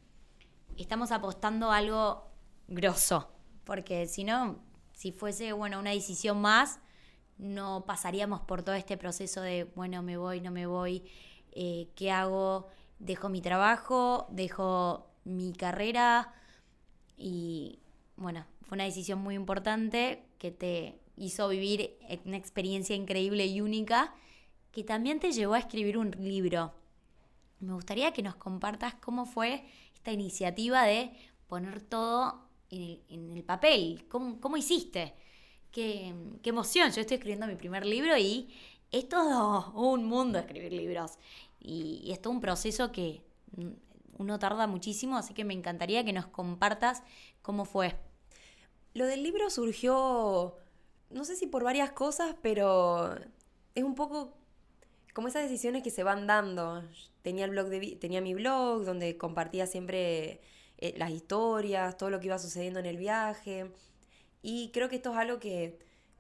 estamos 0.78 1.12
apostando 1.12 1.72
a 1.72 1.78
algo 1.78 2.32
grosso. 2.68 3.32
Porque 3.64 4.08
si 4.08 4.24
no, 4.24 4.60
si 4.94 5.12
fuese 5.12 5.54
bueno, 5.54 5.80
una 5.80 5.92
decisión 5.92 6.42
más, 6.42 6.80
no 7.38 7.86
pasaríamos 7.86 8.42
por 8.42 8.64
todo 8.64 8.76
este 8.76 8.98
proceso 8.98 9.42
de, 9.42 9.66
bueno, 9.76 10.02
me 10.04 10.18
voy, 10.18 10.42
no 10.42 10.52
me 10.52 10.66
voy, 10.66 11.04
eh, 11.52 11.90
¿qué 11.96 12.12
hago? 12.12 12.68
Dejo 13.00 13.30
mi 13.30 13.42
trabajo, 13.42 14.28
dejo 14.30 15.08
mi 15.24 15.54
carrera 15.54 16.34
y 17.18 17.80
bueno, 18.16 18.46
fue 18.62 18.76
una 18.76 18.84
decisión 18.84 19.20
muy 19.20 19.36
importante 19.36 20.26
que 20.38 20.52
te 20.52 21.00
hizo 21.22 21.48
vivir 21.48 21.98
una 22.26 22.38
experiencia 22.38 22.96
increíble 22.96 23.46
y 23.46 23.62
única 23.62 24.14
que 24.72 24.84
también 24.84 25.20
te 25.20 25.32
llevó 25.32 25.54
a 25.54 25.60
escribir 25.60 25.98
un 25.98 26.12
libro. 26.20 26.74
Me 27.60 27.74
gustaría 27.74 28.12
que 28.12 28.24
nos 28.24 28.36
compartas 28.36 28.96
cómo 28.96 29.26
fue 29.26 29.64
esta 29.94 30.12
iniciativa 30.12 30.84
de 30.84 31.12
poner 31.48 31.82
todo 31.82 32.48
en 32.72 33.32
el, 33.38 33.44
papel. 33.44 34.08
¿Cómo, 34.10 34.58
hiciste? 34.58 35.14
Qué, 35.72 36.14
emoción. 36.44 36.92
Yo 36.92 37.02
estoy 37.02 37.16
escribiendo 37.16 37.46
mi 37.46 37.56
primer 37.56 37.86
libro 37.86 38.18
y 38.18 38.50
es 38.92 39.08
todo 39.08 39.72
un 39.74 40.06
mundo 40.06 40.40
escribir 40.40 40.74
libros. 40.74 41.20
Y, 41.60 42.10
es 42.12 42.20
todo 42.20 42.34
un 42.34 42.42
proceso 42.42 42.92
que 42.92 43.22
uno 44.18 44.40
tarda 44.40 44.66
muchísimo, 44.66 45.18
así 45.18 45.36
que 45.36 45.44
me 45.44 45.54
encantaría 45.54 46.04
que 46.04 46.14
nos 46.14 46.26
compartas 46.26 47.04
cómo 47.44 47.66
fue. 47.66 47.96
Lo 48.94 49.06
del 49.06 49.22
libro 49.22 49.50
surgió, 49.50 50.58
no 51.14 51.26
sé 51.26 51.36
si 51.36 51.48
por 51.48 51.64
varias 51.64 51.92
cosas, 51.92 52.36
pero 52.42 53.16
es 53.76 53.84
un 53.84 53.96
poco 53.96 54.34
como 55.14 55.28
esas 55.28 55.44
decisiones 55.44 55.84
que 55.84 55.92
se 55.92 56.04
van 56.04 56.28
dando. 56.28 56.84
Tenía, 57.22 57.46
el 57.46 57.52
blog 57.52 57.68
de, 57.68 57.98
tenía 58.00 58.22
mi 58.22 58.34
blog 58.34 58.84
donde 58.84 59.18
compartía 59.18 59.68
siempre 59.68 60.42
eh, 60.78 60.96
las 60.98 61.12
historias, 61.12 61.98
todo 61.98 62.10
lo 62.10 62.20
que 62.20 62.28
iba 62.28 62.40
sucediendo 62.40 62.80
en 62.80 62.86
el 62.86 62.98
viaje. 62.98 63.72
Y 64.42 64.72
creo 64.72 64.90
que 64.90 64.98
esto 64.98 65.12
es 65.12 65.18
algo 65.18 65.40
que 65.40 65.80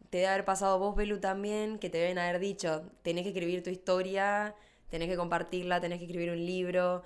te 0.09 0.19
debe 0.19 0.29
haber 0.29 0.45
pasado 0.45 0.77
vos, 0.79 0.95
Belu, 0.95 1.19
también, 1.19 1.79
que 1.79 1.89
te 1.89 1.97
deben 1.97 2.19
haber 2.19 2.39
dicho, 2.39 2.83
tenés 3.01 3.23
que 3.23 3.29
escribir 3.29 3.63
tu 3.63 3.69
historia, 3.69 4.55
tenés 4.89 5.09
que 5.09 5.17
compartirla, 5.17 5.81
tenés 5.81 5.99
que 5.99 6.05
escribir 6.05 6.31
un 6.31 6.45
libro. 6.45 7.03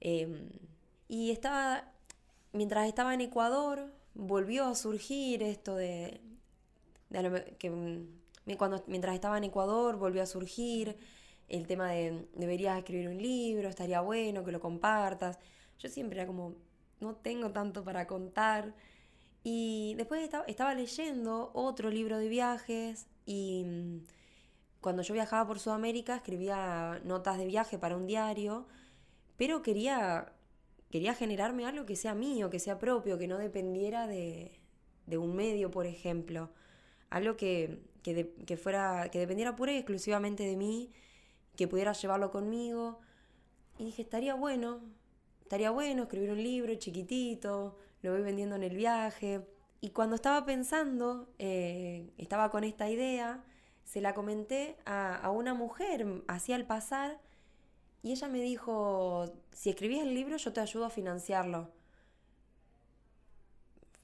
Em, 0.00 0.50
y 1.08 1.30
estaba, 1.30 1.92
mientras 2.52 2.88
estaba 2.88 3.14
en 3.14 3.20
Ecuador, 3.20 3.92
volvió 4.14 4.64
a 4.66 4.74
surgir 4.74 5.42
esto 5.42 5.76
de, 5.76 6.20
que 7.58 7.70
mm, 7.70 8.56
cuando, 8.56 8.82
mientras 8.86 9.14
estaba 9.14 9.38
en 9.38 9.44
Ecuador 9.44 9.96
volvió 9.96 10.22
a 10.22 10.26
surgir 10.26 10.96
el 11.48 11.66
tema 11.66 11.90
de 11.90 12.28
deberías 12.34 12.78
escribir 12.78 13.08
un 13.08 13.18
libro, 13.18 13.68
estaría 13.68 14.00
bueno 14.00 14.44
que 14.44 14.52
lo 14.52 14.60
compartas. 14.60 15.38
Yo 15.78 15.88
siempre 15.88 16.18
era 16.18 16.26
como, 16.26 16.56
no 17.00 17.16
tengo 17.16 17.50
tanto 17.52 17.84
para 17.84 18.06
contar. 18.06 18.74
Y 19.42 19.94
después 19.96 20.28
estaba, 20.46 20.74
leyendo 20.74 21.50
otro 21.54 21.90
libro 21.90 22.18
de 22.18 22.28
viajes 22.28 23.06
y 23.24 23.64
mm, 23.64 24.04
cuando 24.80 25.02
yo 25.02 25.14
viajaba 25.14 25.46
por 25.46 25.58
Sudamérica 25.58 26.16
escribía 26.16 27.00
notas 27.04 27.38
de 27.38 27.46
viaje 27.46 27.78
para 27.78 27.96
un 27.96 28.06
diario, 28.06 28.66
pero 29.36 29.62
quería, 29.62 30.32
quería 30.90 31.14
generarme 31.14 31.64
algo 31.64 31.86
que 31.86 31.96
sea 31.96 32.14
mío, 32.14 32.50
que 32.50 32.58
sea 32.58 32.78
propio, 32.78 33.18
que 33.18 33.28
no 33.28 33.38
dependiera 33.38 34.06
de, 34.06 34.60
de 35.06 35.18
un 35.18 35.34
medio, 35.34 35.70
por 35.70 35.86
ejemplo. 35.86 36.50
Algo 37.10 37.36
que, 37.36 37.80
que, 38.02 38.56
fuera, 38.56 39.08
que 39.10 39.18
dependiera 39.18 39.56
pura 39.56 39.72
y 39.72 39.76
exclusivamente 39.76 40.44
de 40.44 40.56
mí 40.56 40.90
que 41.56 41.68
pudiera 41.68 41.92
llevarlo 41.92 42.30
conmigo. 42.30 43.00
Y 43.78 43.84
dije, 43.84 44.02
estaría 44.02 44.34
bueno, 44.34 44.80
estaría 45.42 45.70
bueno 45.70 46.04
escribir 46.04 46.30
un 46.30 46.42
libro 46.42 46.74
chiquitito, 46.76 47.76
lo 48.02 48.12
voy 48.12 48.22
vendiendo 48.22 48.56
en 48.56 48.62
el 48.62 48.76
viaje. 48.76 49.46
Y 49.80 49.90
cuando 49.90 50.16
estaba 50.16 50.44
pensando, 50.44 51.28
eh, 51.38 52.10
estaba 52.16 52.50
con 52.50 52.64
esta 52.64 52.88
idea, 52.88 53.44
se 53.84 54.00
la 54.00 54.14
comenté 54.14 54.76
a, 54.84 55.30
una 55.30 55.54
mujer, 55.54 56.06
así 56.26 56.52
al 56.52 56.66
pasar, 56.66 57.20
y 58.02 58.12
ella 58.12 58.28
me 58.28 58.40
dijo, 58.40 59.32
si 59.52 59.70
escribís 59.70 60.02
el 60.02 60.14
libro 60.14 60.36
yo 60.36 60.52
te 60.52 60.60
ayudo 60.60 60.84
a 60.84 60.90
financiarlo. 60.90 61.70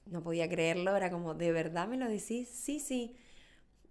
No 0.06 0.22
podía 0.22 0.48
creerlo, 0.48 0.96
era 0.96 1.10
como, 1.10 1.34
¿de 1.34 1.52
verdad 1.52 1.88
me 1.88 1.96
lo 1.96 2.08
decís? 2.08 2.48
Sí, 2.48 2.80
sí. 2.80 3.16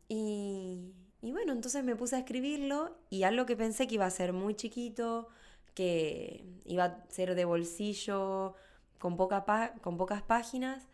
Y, 0.09 0.93
y 1.21 1.31
bueno, 1.31 1.53
entonces 1.53 1.83
me 1.83 1.95
puse 1.95 2.15
a 2.15 2.19
escribirlo 2.19 2.97
y 3.09 3.23
algo 3.23 3.45
que 3.45 3.55
pensé 3.57 3.87
que 3.87 3.95
iba 3.95 4.05
a 4.05 4.09
ser 4.11 4.33
muy 4.33 4.55
chiquito, 4.55 5.29
que 5.73 6.45
iba 6.65 6.85
a 6.85 7.05
ser 7.09 7.35
de 7.35 7.45
bolsillo, 7.45 8.55
con, 8.99 9.17
con 9.17 9.97
pocas 9.97 10.21
páginas, 10.23 10.87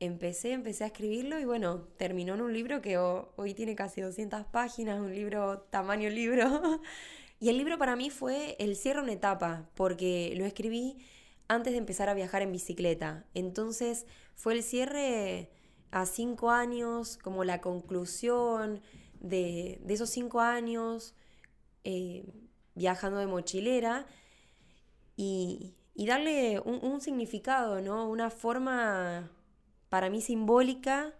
empecé, 0.00 0.52
empecé 0.52 0.84
a 0.84 0.88
escribirlo 0.88 1.38
y 1.38 1.44
bueno, 1.44 1.88
terminó 1.96 2.34
en 2.34 2.40
un 2.42 2.52
libro 2.52 2.80
que 2.82 2.98
hoy 2.98 3.54
tiene 3.54 3.76
casi 3.76 4.00
200 4.00 4.44
páginas, 4.46 5.00
un 5.00 5.14
libro 5.14 5.60
tamaño 5.70 6.10
libro. 6.10 6.80
Y 7.40 7.48
el 7.48 7.58
libro 7.58 7.76
para 7.76 7.96
mí 7.96 8.08
fue 8.10 8.54
el 8.60 8.76
cierre 8.76 9.02
una 9.02 9.12
etapa, 9.12 9.68
porque 9.74 10.32
lo 10.36 10.44
escribí 10.44 10.98
antes 11.48 11.72
de 11.72 11.78
empezar 11.78 12.08
a 12.08 12.14
viajar 12.14 12.40
en 12.42 12.52
bicicleta. 12.52 13.26
Entonces 13.34 14.06
fue 14.34 14.54
el 14.54 14.62
cierre 14.62 15.50
a 15.90 16.06
cinco 16.06 16.50
años, 16.50 17.18
como 17.18 17.44
la 17.44 17.60
conclusión 17.60 18.80
de, 19.20 19.80
esos 19.88 20.10
cinco 20.10 20.40
años 20.40 21.14
eh, 21.84 22.24
viajando 22.74 23.18
de 23.18 23.26
mochilera 23.26 24.06
y, 25.16 25.74
darle 25.94 26.60
un, 26.60 27.00
significado, 27.00 27.80
¿no? 27.80 28.08
Una 28.08 28.30
forma 28.30 29.30
para 29.88 30.10
mí 30.10 30.20
simbólica 30.20 31.14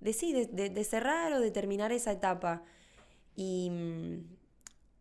de 0.00 0.12
de, 0.52 0.84
cerrar 0.84 1.32
o 1.32 1.40
de 1.40 1.50
terminar 1.50 1.92
esa 1.92 2.12
etapa. 2.12 2.62
Y, 3.34 3.70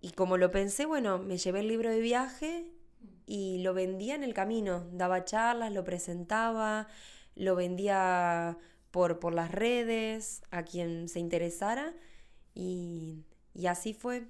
y 0.01 0.11
como 0.11 0.37
lo 0.37 0.51
pensé, 0.51 0.85
bueno, 0.85 1.17
me 1.17 1.37
llevé 1.37 1.61
el 1.61 1.67
libro 1.67 1.89
de 1.89 1.99
viaje 1.99 2.71
y 3.25 3.61
lo 3.63 3.73
vendía 3.73 4.15
en 4.15 4.23
el 4.23 4.33
camino. 4.33 4.85
Daba 4.91 5.25
charlas, 5.25 5.73
lo 5.73 5.83
presentaba, 5.83 6.87
lo 7.35 7.55
vendía 7.55 8.57
por, 8.91 9.19
por 9.19 9.33
las 9.33 9.51
redes, 9.51 10.41
a 10.51 10.63
quien 10.63 11.09
se 11.09 11.19
interesara. 11.19 11.93
Y, 12.53 13.25
así 13.67 13.93
fue. 13.93 14.27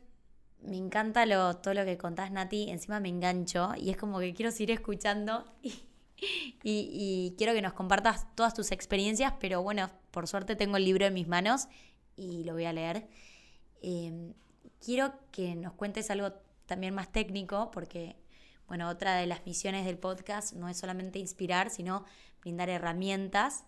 Me 0.62 0.77
encanta 0.77 1.25
lo, 1.25 1.57
todo 1.57 1.74
lo 1.75 1.85
que 1.85 1.97
contás, 1.97 2.31
Nati. 2.31 2.69
Encima 2.69 3.00
me 3.00 3.09
engancho 3.09 3.74
y 3.77 3.91
es 3.91 3.97
como 3.97 4.19
que 4.19 4.33
quiero 4.33 4.51
seguir 4.51 4.71
escuchando 4.71 5.45
y, 6.63 7.35
quiero 7.38 7.53
que 7.53 7.62
nos 7.62 7.74
compartas 7.74 8.33
todas 8.35 8.53
tus 8.53 8.71
experiencias, 8.71 9.33
pero 9.39 9.62
bueno, 9.62 9.89
por 10.12 10.27
suerte 10.27 10.55
tengo 10.55 10.77
el 10.77 10.85
libro 10.85 11.05
en 11.05 11.13
mis 11.13 11.27
manos 11.27 11.67
y 12.17 12.43
lo 12.43 12.53
voy 12.53 12.65
a 12.65 12.74
leer. 12.74 13.07
Em, 13.81 14.33
quiero 14.83 15.13
que 15.31 15.55
nos 15.55 15.74
cuentes 15.74 16.09
algo 16.09 16.33
también 16.65 16.95
más 16.95 17.12
técnico, 17.12 17.69
porque 17.69 18.15
bueno, 18.67 18.89
otra 18.89 19.15
de 19.17 19.27
las 19.27 19.45
misiones 19.45 19.85
del 19.85 20.00
podcast 20.00 20.53
no 20.53 20.69
es 20.69 20.77
solamente 20.77 21.19
inspirar, 21.19 21.69
sino 21.69 22.03
brindar 22.45 22.69
herramientas 22.69 23.65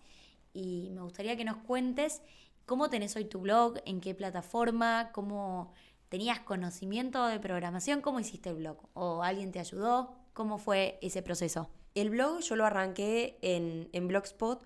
y 0.53 0.91
me 0.91 1.01
gustaría 1.01 1.35
que 1.35 1.43
nos 1.43 1.57
cuentes 1.57 2.21
cómo 2.67 2.91
tenés 2.91 3.15
hoy 3.15 3.25
tu 3.25 3.39
blog, 3.39 3.79
en 3.85 4.01
qué 4.01 4.13
plataforma, 4.13 5.09
cómo 5.13 5.73
tenías 6.09 6.39
conocimiento 6.41 7.25
de 7.25 7.39
programación, 7.39 8.01
cómo 8.01 8.19
hiciste 8.19 8.49
el 8.49 8.57
blog 8.57 8.77
o 8.93 9.23
alguien 9.23 9.51
te 9.51 9.59
ayudó, 9.59 10.13
cómo 10.33 10.59
fue 10.59 10.99
ese 11.01 11.23
proceso. 11.23 11.71
El 11.95 12.11
blog 12.11 12.41
yo 12.41 12.55
lo 12.55 12.65
arranqué 12.65 13.39
en, 13.41 13.89
en 13.93 14.07
Blogspot, 14.07 14.63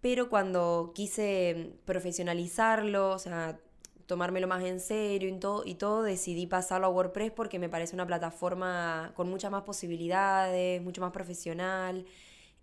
pero 0.00 0.30
cuando 0.30 0.92
quise 0.94 1.76
profesionalizarlo, 1.84 3.10
o 3.10 3.18
sea, 3.18 3.58
tomármelo 4.06 4.48
más 4.48 4.64
en 4.64 4.80
serio 4.80 5.28
y 5.28 5.38
todo, 5.38 5.62
y 5.66 5.74
todo, 5.74 6.02
decidí 6.02 6.46
pasarlo 6.46 6.86
a 6.86 6.90
WordPress 6.90 7.32
porque 7.32 7.58
me 7.58 7.68
parece 7.68 7.94
una 7.94 8.06
plataforma 8.06 9.12
con 9.14 9.28
muchas 9.28 9.50
más 9.50 9.62
posibilidades, 9.64 10.80
mucho 10.80 11.02
más 11.02 11.12
profesional. 11.12 12.06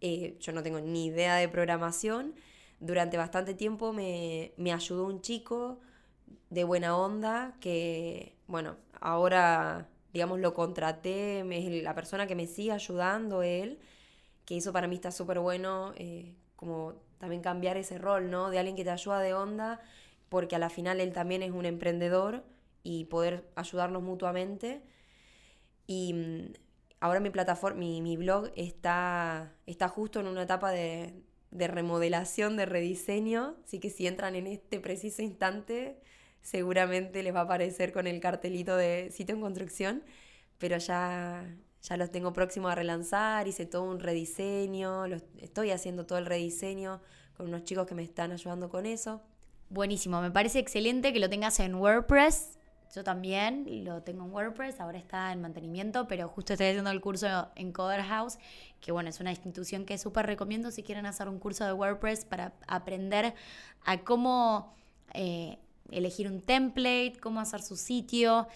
Eh, 0.01 0.37
yo 0.39 0.51
no 0.51 0.63
tengo 0.63 0.81
ni 0.81 1.05
idea 1.05 1.35
de 1.35 1.47
programación. 1.47 2.35
Durante 2.79 3.17
bastante 3.17 3.53
tiempo 3.53 3.93
me, 3.93 4.51
ayudó 4.73 5.05
un 5.05 5.21
chico 5.21 5.79
de 6.49 6.63
buena 6.63 6.97
onda 6.97 7.55
que, 7.61 8.35
bueno, 8.47 8.77
ahora, 8.99 9.87
digamos, 10.13 10.39
lo 10.39 10.53
contraté, 10.55 11.41
es 11.41 11.83
la 11.83 11.93
persona 11.95 12.27
que 12.27 12.35
me 12.35 12.47
sigue 12.47 12.71
ayudando, 12.71 13.43
él, 13.43 13.79
que 14.45 14.57
eso 14.57 14.73
para 14.73 14.87
mí 14.87 14.95
está 14.95 15.11
súper 15.11 15.39
bueno, 15.39 15.93
eh, 15.97 16.33
como 16.55 16.95
también 17.19 17.41
cambiar 17.43 17.77
ese 17.77 17.99
rol, 17.99 18.31
¿no? 18.31 18.49
De 18.49 18.57
alguien 18.59 18.75
que 18.75 18.83
te 18.83 18.89
ayuda 18.89 19.19
de 19.19 19.33
onda, 19.35 19.79
porque 20.29 20.55
a 20.55 20.59
la 20.59 20.69
final 20.69 20.99
él 20.99 21.13
también 21.13 21.43
es 21.43 21.51
un 21.51 21.65
emprendedor 21.65 22.43
y 22.83 23.05
poder 23.05 23.47
ayudarnos 23.55 24.01
mutuamente. 24.01 24.81
Y 25.87 26.13
mm, 26.13 26.53
ahora 27.01 27.19
mi 27.19 27.31
plataforma, 27.31 27.79
mi, 27.79 28.15
blog 28.15 28.51
está, 28.55 29.51
está 29.65 29.89
justo 29.89 30.19
en 30.21 30.27
una 30.27 30.43
etapa 30.43 30.71
de, 30.71 31.13
remodelación, 31.51 32.55
de 32.55 32.65
rediseño, 32.65 33.57
así 33.65 33.79
que 33.79 33.89
si 33.89 34.07
entran 34.07 34.35
en 34.35 34.47
este 34.47 34.79
preciso 34.79 35.23
instante, 35.23 35.99
seguramente 36.41 37.23
les 37.23 37.35
va 37.35 37.41
a 37.41 37.43
aparecer 37.43 37.91
con 37.91 38.07
el 38.07 38.21
cartelito 38.21 38.77
de 38.77 39.09
sitio 39.11 39.35
en 39.35 39.41
construcción, 39.41 40.03
pero 40.59 40.77
ya, 40.77 41.43
ya 41.81 41.97
los 41.97 42.11
tengo 42.11 42.33
próximos 42.33 42.71
a 42.71 42.75
relanzar, 42.75 43.47
hice 43.47 43.65
todo 43.65 43.83
un 43.83 43.99
rediseño, 43.99 45.05
estoy 45.39 45.71
haciendo 45.71 46.05
todo 46.05 46.19
el 46.19 46.27
rediseño 46.27 47.01
con 47.35 47.47
unos 47.47 47.63
chicos 47.63 47.87
que 47.87 47.95
me 47.95 48.03
están 48.03 48.31
ayudando 48.31 48.69
con 48.69 48.85
eso. 48.85 49.23
Buenísimo, 49.69 50.21
me 50.21 50.29
parece 50.29 50.59
excelente 50.59 51.13
que 51.13 51.19
lo 51.19 51.29
tengas 51.29 51.59
en 51.59 51.73
WordPress 51.73 52.59
yo 52.93 53.03
también 53.03 53.85
lo 53.85 54.03
tengo 54.03 54.25
en 54.25 54.31
WordPress, 54.31 54.79
ahora 54.79 54.97
está 54.97 55.31
en 55.31 55.41
mantenimiento, 55.41 56.07
pero 56.07 56.27
justo 56.27 56.53
estoy 56.53 56.67
haciendo 56.67 56.91
el 56.91 56.99
curso 56.99 57.49
en 57.55 57.71
Coder 57.71 58.01
House, 58.01 58.37
que 58.81 58.91
bueno, 58.91 59.09
es 59.09 59.19
una 59.19 59.31
institución 59.31 59.85
que 59.85 59.97
súper 59.97 60.25
recomiendo 60.25 60.71
si 60.71 60.83
quieren 60.83 61.05
hacer 61.05 61.29
un 61.29 61.39
curso 61.39 61.65
de 61.65 61.73
WordPress 61.73 62.25
para 62.25 62.53
aprender 62.67 63.33
a 63.85 64.01
cómo 64.01 64.73
eh, 65.13 65.57
elegir 65.89 66.27
un 66.27 66.41
template, 66.41 67.13
cómo 67.21 67.39
hacer 67.39 67.61
su 67.61 67.77
sitio. 67.77 68.47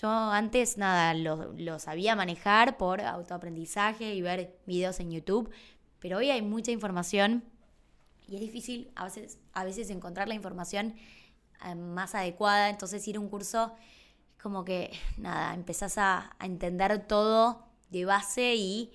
Yo 0.00 0.08
antes 0.08 0.78
nada, 0.78 1.12
lo, 1.14 1.52
lo 1.52 1.78
sabía 1.78 2.14
manejar 2.14 2.76
por 2.76 3.00
autoaprendizaje 3.00 4.14
y 4.14 4.22
ver 4.22 4.56
videos 4.64 5.00
en 5.00 5.10
YouTube, 5.10 5.50
pero 5.98 6.18
hoy 6.18 6.30
hay 6.30 6.40
mucha 6.40 6.70
información 6.70 7.44
y 8.28 8.36
es 8.36 8.40
difícil 8.40 8.90
a 8.94 9.04
veces, 9.04 9.38
a 9.52 9.64
veces 9.64 9.90
encontrar 9.90 10.28
la 10.28 10.34
información 10.34 10.94
más 11.76 12.14
adecuada. 12.14 12.70
Entonces 12.70 13.06
ir 13.08 13.16
a 13.16 13.20
un 13.20 13.28
curso 13.28 13.74
como 14.42 14.64
que, 14.64 14.90
nada, 15.16 15.54
empezás 15.54 15.98
a, 15.98 16.36
entender 16.40 17.06
todo 17.06 17.64
de 17.90 18.04
base 18.04 18.54
y 18.54 18.92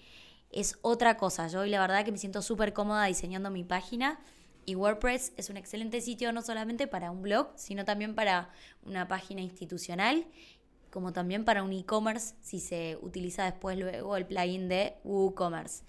es 0.52 0.78
otra 0.82 1.18
cosa. 1.18 1.48
Yo 1.48 1.62
hoy 1.62 1.70
la 1.70 1.80
verdad 1.80 2.04
que 2.04 2.12
me 2.12 2.18
siento 2.18 2.42
súper 2.42 2.74
cómoda 2.74 3.06
diseñando 3.06 3.50
mi 3.50 3.64
página 3.64 4.20
y 4.66 4.76
WordPress 4.76 5.34
es 5.38 5.50
un 5.50 5.56
excelente 5.56 6.02
sitio 6.02 6.34
no 6.34 6.42
solamente 6.42 6.88
para 6.88 7.12
un 7.12 7.22
blog, 7.22 7.52
sino 7.56 7.86
también 7.86 8.16
para 8.16 8.52
una 8.84 9.08
página 9.08 9.42
institucional, 9.42 10.28
como 10.92 11.14
también 11.14 11.46
para 11.46 11.64
un 11.64 11.72
e-commerce 11.72 12.36
si 12.42 12.60
se 12.60 12.98
utiliza 13.02 13.46
después 13.46 13.78
luego 13.78 14.18
el 14.18 14.26
plugin 14.26 14.68
de 14.68 14.96
WooCommerce. 15.06 15.86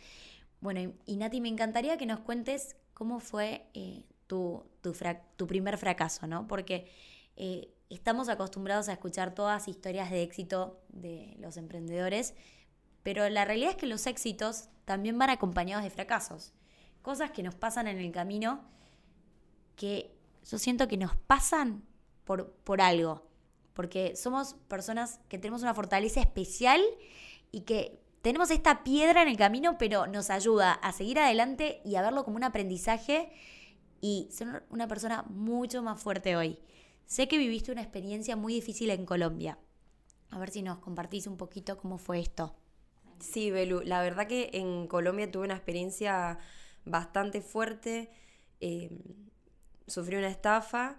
Bueno, 0.61 0.93
y 1.07 1.17
Nati, 1.17 1.41
me 1.41 1.49
encantaría 1.49 1.99
que 1.99 2.07
nos 2.07 2.21
cuentes 2.21 2.77
cómo 2.95 3.19
fue 3.21 3.67
eh, 3.75 4.05
tu, 4.29 4.65
tu, 4.83 5.47
primer 5.47 5.77
fracaso, 5.79 6.29
¿no? 6.29 6.47
Porque 6.47 6.89
eh, 7.37 7.75
estamos 7.91 8.29
acostumbrados 8.29 8.89
a 8.89 8.93
escuchar 8.93 9.35
todas 9.35 9.67
historias 9.67 10.11
de 10.11 10.23
éxito 10.23 10.81
de 10.91 11.35
los 11.41 11.57
emprendedores, 11.57 12.35
pero 13.03 13.29
la 13.29 13.45
realidad 13.45 13.71
es 13.71 13.77
que 13.77 13.87
los 13.87 14.07
éxitos 14.07 14.69
también 14.85 15.19
van 15.19 15.31
acompañados 15.31 15.83
de 15.83 15.91
fracasos. 15.91 16.53
Cosas 17.03 17.31
que 17.33 17.43
nos 17.43 17.55
pasan 17.55 17.89
en 17.89 17.99
el 17.99 18.13
camino 18.13 18.65
que 19.75 20.15
yo 20.49 20.59
siento 20.59 20.89
que 20.89 20.97
nos 20.97 21.17
pasan 21.17 21.85
por, 22.25 22.53
por 22.53 22.81
algo. 22.81 23.27
Porque 23.73 24.17
somos 24.17 24.55
personas 24.67 25.21
que 25.29 25.39
tenemos 25.39 25.63
una 25.63 25.75
fortaleza 25.75 26.21
especial 26.21 26.83
y 27.51 27.61
que 27.61 28.01
tenemos 28.23 28.51
esta 28.51 28.83
piedra 28.83 29.23
en 29.23 29.29
el 29.29 29.37
camino, 29.37 29.79
pero 29.79 30.07
nos 30.07 30.31
ayuda 30.31 30.73
a 30.73 30.93
seguir 30.93 31.19
adelante 31.19 31.81
y 31.85 31.95
a 31.95 32.03
verlo 32.03 32.25
como 32.25 32.37
un 32.37 32.45
aprendizaje 32.45 33.31
y 34.01 34.29
ser 34.31 34.65
una 34.71 34.89
persona 34.89 35.25
mucho 35.29 35.83
más 35.83 36.01
fuerte 36.01 36.37
hoy. 36.37 36.59
Sé 37.07 37.27
que 37.27 37.39
viviste 37.39 37.73
una 37.73 37.83
experiencia 37.83 38.37
muy 38.37 38.55
difícil 38.55 38.91
en 38.91 39.07
Colombia. 39.07 39.59
A 40.31 40.39
ver 40.39 40.51
si 40.51 40.63
nos 40.63 40.79
compartís 40.79 41.27
un 41.27 41.37
poquito 41.37 41.79
cómo 41.79 41.99
fue 41.99 42.21
esto. 42.21 42.55
Sí, 43.19 43.51
Belu, 43.51 43.81
la 43.83 44.03
verdad 44.03 44.27
que 44.27 44.51
en 44.53 44.87
Colombia 44.87 45.31
tuve 45.31 45.45
una 45.45 45.55
experiencia 45.55 46.39
bastante 46.85 47.41
fuerte. 47.41 48.11
Em, 48.61 48.99
sufrí 49.87 50.17
una 50.17 50.29
estafa. 50.29 50.99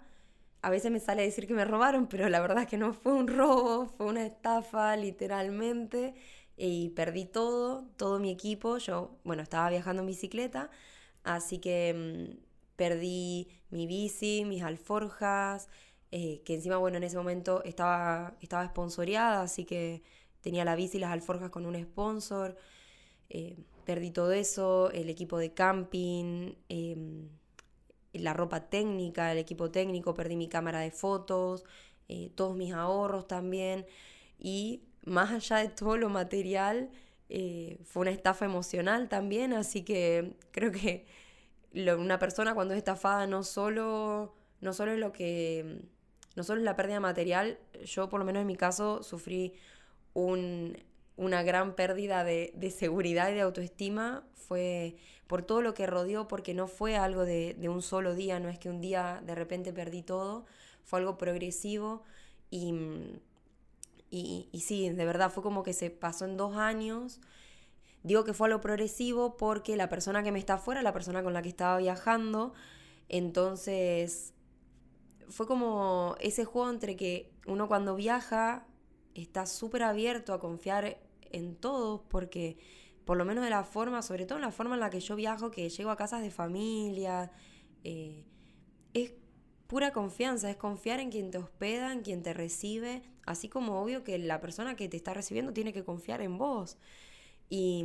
A 0.62 0.70
veces 0.70 0.90
me 0.90 1.00
sale 1.00 1.22
a 1.22 1.24
decir 1.24 1.46
que 1.46 1.54
me 1.54 1.64
robaron, 1.64 2.06
pero 2.08 2.28
la 2.28 2.40
verdad 2.40 2.64
es 2.64 2.68
que 2.68 2.76
no 2.76 2.92
fue 2.92 3.12
un 3.14 3.28
robo, 3.28 3.86
fue 3.86 4.06
una 4.06 4.26
estafa 4.26 4.96
literalmente. 4.96 6.14
Y 6.56 6.90
perdí 6.90 7.24
todo, 7.24 7.84
todo 7.96 8.18
mi 8.18 8.30
equipo. 8.30 8.78
Yo, 8.78 9.18
bueno, 9.24 9.42
estaba 9.42 9.70
viajando 9.70 10.02
en 10.02 10.06
bicicleta, 10.08 10.70
así 11.24 11.58
que 11.58 11.88
em, 11.90 12.36
perdí 12.80 13.46
mi 13.68 13.86
bici, 13.86 14.46
mis 14.46 14.62
alforjas, 14.62 15.68
eh, 16.12 16.40
que 16.46 16.54
encima, 16.54 16.78
bueno, 16.78 16.96
en 16.96 17.04
ese 17.04 17.18
momento 17.18 17.62
estaba, 17.64 18.38
estaba 18.40 18.66
sponsoreada, 18.68 19.42
así 19.42 19.66
que 19.66 20.02
tenía 20.40 20.64
la 20.64 20.76
bici 20.76 20.96
y 20.96 21.00
las 21.00 21.12
alforjas 21.12 21.50
con 21.50 21.66
un 21.66 21.76
sponsor. 21.82 22.56
Eh, 23.28 23.58
perdí 23.84 24.10
todo 24.12 24.32
eso, 24.32 24.90
el 24.92 25.10
equipo 25.10 25.36
de 25.36 25.52
camping, 25.52 26.54
em, 26.70 27.28
la 28.14 28.32
ropa 28.32 28.70
técnica, 28.70 29.30
el 29.32 29.38
equipo 29.38 29.70
técnico, 29.70 30.14
perdí 30.14 30.36
mi 30.36 30.48
cámara 30.48 30.80
de 30.80 30.90
fotos, 30.90 31.64
eh, 32.08 32.30
todos 32.34 32.56
mis 32.56 32.72
ahorros 32.72 33.28
también. 33.28 33.84
Y 34.38 34.84
más 35.04 35.30
allá 35.32 35.58
de 35.58 35.68
todo 35.68 35.98
lo 35.98 36.08
material, 36.08 36.90
fue 37.84 38.02
una 38.02 38.10
estafa 38.10 38.44
emocional 38.46 39.08
también, 39.08 39.52
así 39.52 39.82
que 39.84 40.34
creo 40.50 40.72
que 40.72 41.06
una 41.72 42.18
persona 42.18 42.54
cuando 42.54 42.74
es 42.74 42.78
estafada 42.78 43.26
no 43.26 43.42
solo, 43.42 44.34
no 44.60 44.72
solo 44.72 44.92
es 44.92 44.98
lo 44.98 45.12
que, 45.12 45.82
no 46.36 46.44
solo 46.44 46.60
es 46.60 46.64
la 46.64 46.76
pérdida 46.76 47.00
material, 47.00 47.58
yo 47.84 48.08
por 48.08 48.20
lo 48.20 48.26
menos 48.26 48.40
en 48.40 48.46
mi 48.46 48.56
caso 48.56 49.02
sufrí 49.02 49.54
una 50.14 51.42
gran 51.42 51.74
pérdida 51.74 52.24
de, 52.24 52.74
seguridad 52.76 53.30
y 53.30 53.34
de 53.34 53.40
autoestima, 53.42 54.24
fue 54.34 54.96
por 55.26 55.42
todo 55.42 55.62
lo 55.62 55.74
que 55.74 55.86
rodeó, 55.86 56.26
porque 56.26 56.54
no 56.54 56.66
fue 56.66 56.96
algo 56.96 57.24
de, 57.24 57.56
un 57.68 57.82
solo 57.82 58.14
día, 58.14 58.40
no 58.40 58.48
es 58.48 58.58
que 58.58 58.68
un 58.68 58.80
día 58.80 59.22
de 59.24 59.34
repente 59.34 59.72
perdí 59.72 60.02
todo, 60.02 60.44
fue 60.84 60.98
algo 60.98 61.18
progresivo 61.18 62.02
y, 62.50 62.74
y, 64.10 64.48
y 64.50 64.60
sí, 64.60 64.88
de 64.88 65.04
verdad 65.04 65.30
fue 65.30 65.42
como 65.42 65.62
que 65.62 65.72
se 65.72 65.90
pasó 65.90 66.24
en 66.24 66.36
dos 66.36 66.56
años. 66.56 67.20
Digo 68.02 68.24
que 68.24 68.32
fue 68.32 68.48
algo 68.48 68.60
progresivo 68.60 69.36
porque 69.36 69.76
la 69.76 69.88
persona 69.88 70.22
que 70.22 70.32
me 70.32 70.38
está 70.38 70.54
afuera, 70.54 70.82
la 70.82 70.92
persona 70.92 71.22
con 71.22 71.32
la 71.34 71.42
que 71.42 71.50
estaba 71.50 71.78
viajando, 71.78 72.54
entonces 73.08 74.32
fue 75.28 75.46
como 75.46 76.16
ese 76.20 76.44
juego 76.44 76.70
entre 76.70 76.96
que 76.96 77.30
uno 77.46 77.68
cuando 77.68 77.94
viaja 77.96 78.66
está 79.14 79.46
súper 79.46 79.82
abierto 79.82 80.32
a 80.32 80.40
confiar 80.40 80.98
en 81.30 81.56
todos 81.56 82.00
porque 82.08 82.58
por 83.04 83.16
lo 83.16 83.24
menos 83.24 83.44
de 83.44 83.50
la 83.50 83.64
forma, 83.64 84.02
sobre 84.02 84.24
todo 84.24 84.38
en 84.38 84.42
la 84.42 84.52
forma 84.52 84.74
en 84.74 84.80
la 84.80 84.90
que 84.90 85.00
yo 85.00 85.16
viajo, 85.16 85.50
que 85.50 85.68
llego 85.68 85.90
a 85.90 85.96
casas 85.96 86.22
de 86.22 86.30
familia, 86.30 87.32
eh, 87.82 88.24
es 88.94 89.12
pura 89.66 89.92
confianza, 89.92 90.50
es 90.50 90.56
confiar 90.56 91.00
en 91.00 91.10
quien 91.10 91.30
te 91.30 91.38
hospeda, 91.38 91.92
en 91.92 92.02
quien 92.02 92.22
te 92.22 92.32
recibe, 92.34 93.02
así 93.26 93.48
como 93.48 93.80
obvio 93.80 94.04
que 94.04 94.18
la 94.18 94.40
persona 94.40 94.76
que 94.76 94.88
te 94.88 94.96
está 94.96 95.14
recibiendo 95.14 95.52
tiene 95.52 95.72
que 95.72 95.84
confiar 95.84 96.20
en 96.22 96.38
vos. 96.38 96.78
Y, 97.50 97.84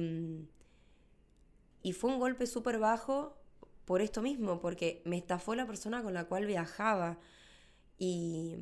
y 1.84 1.91
fue 1.93 2.12
un 2.12 2.19
golpe 2.19 2.47
súper 2.47 2.80
bajo 2.80 3.36
por 3.86 4.01
esto 4.01 4.21
mismo, 4.21 4.60
porque 4.62 5.01
me 5.06 5.17
estafó 5.17 5.56
la 5.56 5.67
persona 5.67 6.01
con 6.01 6.13
la 6.13 6.25
cual 6.25 6.45
viajaba. 6.45 7.17
Y, 7.97 8.56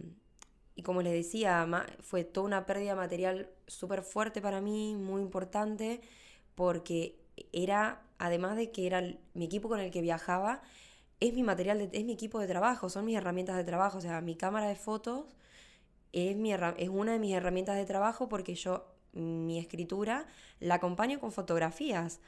y 0.75 0.83
como 0.83 1.01
les 1.01 1.13
decía, 1.13 1.67
fue 2.01 2.23
toda 2.23 2.47
una 2.47 2.65
pérdida 2.65 2.95
material 2.95 3.49
súper 3.67 4.03
fuerte 4.03 4.41
para 4.41 4.61
mí, 4.61 4.95
muy 4.95 5.21
importante, 5.21 6.01
porque 6.55 7.19
era, 7.51 8.01
además 8.17 8.55
de 8.57 8.71
que 8.71 8.87
era 8.87 9.01
mi 9.33 9.45
equipo 9.45 9.69
con 9.69 9.79
el 9.79 9.91
que 9.91 10.01
viajaba, 10.01 10.61
es 11.19 11.33
mi 11.33 11.43
material, 11.43 11.77
de, 11.79 11.89
es 11.97 12.05
mi 12.05 12.13
equipo 12.13 12.39
de 12.39 12.47
trabajo, 12.47 12.89
son 12.89 13.05
mis 13.05 13.15
herramientas 13.17 13.55
de 13.57 13.63
trabajo, 13.63 13.99
o 13.99 14.01
sea, 14.01 14.21
mi 14.21 14.35
cámara 14.35 14.67
de 14.67 14.75
fotos 14.75 15.35
es, 16.13 16.35
mi, 16.37 16.53
es 16.53 16.89
una 16.89 17.13
de 17.13 17.19
mis 17.19 17.33
herramientas 17.33 17.75
de 17.77 17.85
trabajo 17.85 18.29
porque 18.29 18.55
yo 18.55 18.92
mi 19.13 19.59
escritura 19.59 20.25
la 20.59 20.75
acompaño 20.75 21.19
con 21.19 21.31
fotografías, 21.31 22.19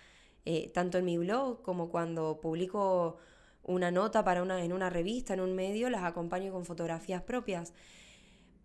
eh, 0.45 0.69
tanto 0.73 0.97
en 0.97 1.05
mi 1.05 1.17
blog 1.17 1.61
como 1.61 1.89
cuando 1.89 2.39
publico 2.41 3.17
una 3.63 3.91
nota 3.91 4.23
para 4.23 4.43
una, 4.43 4.63
en 4.63 4.73
una 4.73 4.89
revista, 4.89 5.33
en 5.33 5.39
un 5.39 5.55
medio, 5.55 5.89
las 5.89 6.03
acompaño 6.03 6.51
con 6.51 6.65
fotografías 6.65 7.21
propias. 7.23 7.73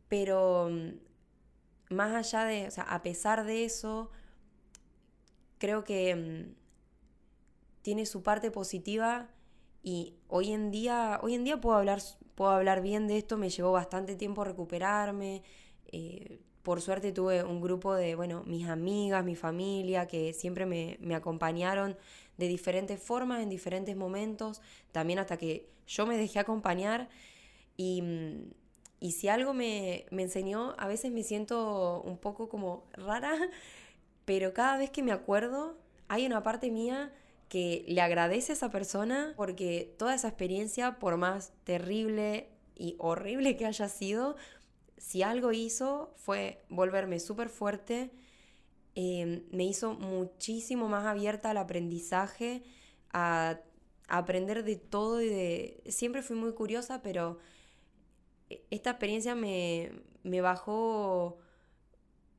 Pero 0.09 0.69
mm, 0.71 1.95
más 1.95 2.15
allá 2.15 2.45
de, 2.45 2.69
o 2.69 2.71
sea, 2.71 2.85
a 2.85 3.03
pesar 3.03 3.45
de 3.45 3.65
eso, 3.65 4.11
creo 5.59 5.85
que 5.85 6.15
mm, 6.15 6.55
tiene 7.83 8.07
su 8.07 8.23
parte 8.23 8.51
positiva 8.51 9.31
y 9.83 10.15
hoy 10.29 10.53
en 10.53 10.71
día, 10.71 11.19
hoy 11.23 11.35
en 11.35 11.45
día 11.45 11.61
puedo 11.61 11.77
hablar, 11.77 12.01
puedo 12.35 12.51
hablar 12.51 12.83
bien 12.83 13.09
de 13.09 13.17
esto, 13.19 13.39
me 13.39 13.49
llevó 13.49 13.73
bastante 13.73 14.17
tiempo 14.17 14.45
recuperarme. 14.45 15.43
Eh, 15.93 16.41
por 16.63 16.81
suerte 16.81 17.13
tuve 17.13 17.43
un 17.43 17.61
grupo 17.61 17.95
de, 17.95 18.15
bueno, 18.15 18.43
mis 18.47 18.69
amigas, 18.69 19.25
mi 19.25 19.37
familia, 19.37 20.07
que 20.07 20.33
siempre 20.33 20.67
me, 20.67 21.15
acompañaron 21.15 21.97
de 22.37 22.49
diferentes 22.49 23.01
formas, 23.03 23.43
en 23.43 23.49
diferentes 23.49 23.97
momentos, 23.97 24.61
también 24.93 25.19
hasta 25.19 25.37
que 25.37 25.69
yo 25.87 26.07
me 26.07 26.17
dejé 26.17 26.39
acompañar. 26.39 27.09
Y, 27.77 28.03
y 29.01 29.13
si 29.13 29.29
algo 29.29 29.55
me, 29.55 30.07
me 30.11 30.23
enseñó, 30.23 30.75
a 30.79 30.87
veces 30.87 31.13
me 31.13 31.23
siento 31.23 32.03
un 32.03 32.19
poco 32.19 32.49
como 32.49 32.85
rara, 32.93 33.35
pero 34.25 34.53
cada 34.53 34.77
vez 34.77 34.91
que 34.91 35.03
me 35.03 35.13
acuerdo, 35.13 35.79
hay 36.09 36.27
una 36.27 36.43
parte 36.43 36.71
mía 36.71 37.13
que 37.49 37.85
le 37.89 38.01
agradece 38.01 38.53
a 38.53 38.55
esa 38.55 38.71
persona 38.71 39.33
porque 39.37 39.95
toda 39.99 40.15
esa 40.15 40.29
experiencia, 40.29 40.99
por 40.99 41.17
más 41.17 41.53
terrible 41.65 42.49
y 42.77 42.95
horrible 42.99 43.57
que 43.57 43.67
haya 43.67 43.89
sido, 43.89 44.37
si 45.01 45.23
algo 45.23 45.51
hizo 45.51 46.13
fue 46.17 46.63
volverme 46.69 47.21
súper 47.21 47.49
fuerte, 47.49 48.11
em, 48.95 49.45
me 49.51 49.65
hizo 49.65 49.95
muchísimo 49.95 50.89
más 50.89 51.07
abierta 51.07 51.51
al 51.51 51.57
aprendizaje, 51.57 52.63
a, 53.13 53.61
aprender 54.09 54.65
de 54.65 54.77
todo 54.77 55.23
y 55.23 55.29
de... 55.29 55.83
Siempre 55.87 56.23
fui 56.23 56.37
muy 56.37 56.53
curiosa, 56.53 57.01
pero 57.01 57.39
esta 58.71 58.91
experiencia 58.91 59.35
me, 59.35 59.93
me 60.23 60.41
bajó... 60.41 61.39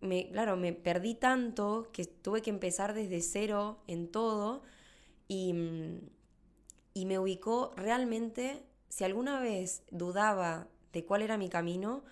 Me, 0.01 0.29
claro, 0.31 0.57
me 0.57 0.73
perdí 0.73 1.15
tanto 1.15 1.89
que 1.93 2.05
tuve 2.05 2.41
que 2.41 2.49
empezar 2.49 2.93
desde 2.93 3.21
cero 3.21 3.81
en 3.87 4.11
todo 4.11 4.63
y, 5.27 5.53
y 6.93 7.05
me 7.05 7.19
ubicó 7.19 7.71
realmente, 7.75 8.63
si 8.89 9.03
alguna 9.03 9.39
vez 9.39 9.83
dudaba 9.91 10.67
de 10.91 11.05
cuál 11.05 11.21
era 11.21 11.37
mi 11.37 11.49
camino, 11.49 12.03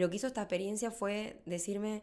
lo 0.00 0.10
que 0.10 0.16
hizo 0.16 0.26
esta 0.26 0.42
experiencia 0.42 0.90
fue 0.90 1.40
decirme, 1.46 2.02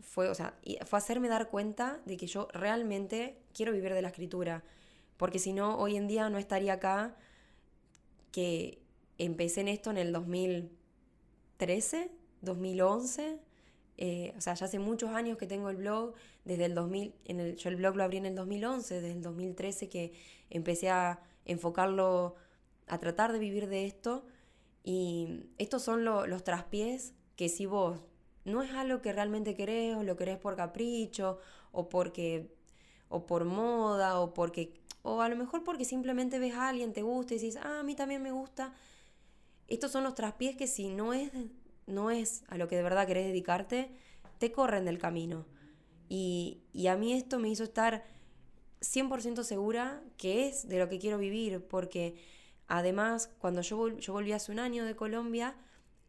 fue, 0.00 0.28
o 0.28 0.34
sea, 0.34 0.58
fue 0.84 0.98
hacerme 0.98 1.28
dar 1.28 1.48
cuenta 1.48 2.00
de 2.04 2.16
que 2.16 2.26
yo 2.26 2.48
realmente 2.52 3.38
quiero 3.52 3.72
vivir 3.72 3.94
de 3.94 4.02
la 4.02 4.08
escritura. 4.08 4.64
Porque 5.16 5.38
si 5.38 5.52
no, 5.52 5.78
hoy 5.78 5.96
en 5.96 6.08
día 6.08 6.28
no 6.28 6.38
estaría 6.38 6.74
acá, 6.74 7.16
que 8.32 8.82
empecé 9.18 9.62
en 9.62 9.68
esto 9.68 9.90
en 9.90 9.98
el 9.98 10.12
2013, 10.12 12.10
2011. 12.42 13.38
Eh, 13.98 14.34
o 14.36 14.40
sea, 14.40 14.54
ya 14.54 14.66
hace 14.66 14.78
muchos 14.78 15.10
años 15.10 15.38
que 15.38 15.46
tengo 15.46 15.70
el 15.70 15.76
blog, 15.76 16.12
desde 16.44 16.66
el 16.66 16.74
2000, 16.74 17.14
en 17.24 17.40
el, 17.40 17.56
yo 17.56 17.70
el 17.70 17.76
blog 17.76 17.96
lo 17.96 18.04
abrí 18.04 18.18
en 18.18 18.26
el 18.26 18.34
2011, 18.34 18.94
desde 18.96 19.12
el 19.12 19.22
2013 19.22 19.88
que 19.88 20.12
empecé 20.50 20.90
a 20.90 21.22
enfocarlo, 21.46 22.34
a 22.88 22.98
tratar 22.98 23.32
de 23.32 23.38
vivir 23.38 23.68
de 23.68 23.86
esto. 23.86 24.26
Y 24.86 25.50
estos 25.58 25.82
son 25.82 26.04
los 26.04 26.44
traspiés 26.44 27.12
que 27.34 27.48
si 27.48 27.66
vos 27.66 27.98
no 28.44 28.62
es 28.62 28.70
algo 28.70 29.02
que 29.02 29.12
realmente 29.12 29.56
querés 29.56 29.96
o 29.96 30.04
lo 30.04 30.16
querés 30.16 30.38
por 30.38 30.54
capricho 30.54 31.38
o 31.72 31.88
porque 31.88 32.54
o 33.08 33.26
por 33.26 33.44
moda 33.44 34.20
o 34.20 34.32
porque 34.32 34.74
o 35.02 35.22
a 35.22 35.28
lo 35.28 35.34
mejor 35.34 35.64
porque 35.64 35.84
simplemente 35.84 36.38
ves 36.38 36.54
a 36.54 36.68
alguien 36.68 36.92
te 36.92 37.02
gusta 37.02 37.34
y 37.34 37.38
dices, 37.38 37.60
"Ah, 37.60 37.80
a 37.80 37.82
mí 37.82 37.96
también 37.96 38.22
me 38.22 38.30
gusta." 38.30 38.74
Estos 39.66 39.90
son 39.90 40.04
los 40.04 40.14
traspiés 40.14 40.56
que 40.56 40.68
si 40.68 40.88
no 40.88 41.12
es 41.12 41.32
no 41.86 42.12
es 42.12 42.44
a 42.46 42.56
lo 42.56 42.68
que 42.68 42.76
de 42.76 42.84
verdad 42.84 43.08
querés 43.08 43.26
dedicarte, 43.26 43.90
te 44.38 44.52
corren 44.52 44.84
del 44.84 44.98
camino. 44.98 45.46
Y, 46.08 46.60
y 46.72 46.86
a 46.86 46.96
mí 46.96 47.12
esto 47.12 47.40
me 47.40 47.48
hizo 47.48 47.64
estar 47.64 48.04
100% 48.80 49.42
segura 49.42 50.00
que 50.16 50.46
es 50.48 50.68
de 50.68 50.78
lo 50.78 50.88
que 50.88 51.00
quiero 51.00 51.18
vivir, 51.18 51.66
porque 51.66 52.14
Además, 52.68 53.30
cuando 53.38 53.62
yo, 53.62 53.76
volví 54.08 54.32
hace 54.32 54.52
un 54.52 54.58
año 54.58 54.84
de 54.84 54.96
Colombia 54.96 55.54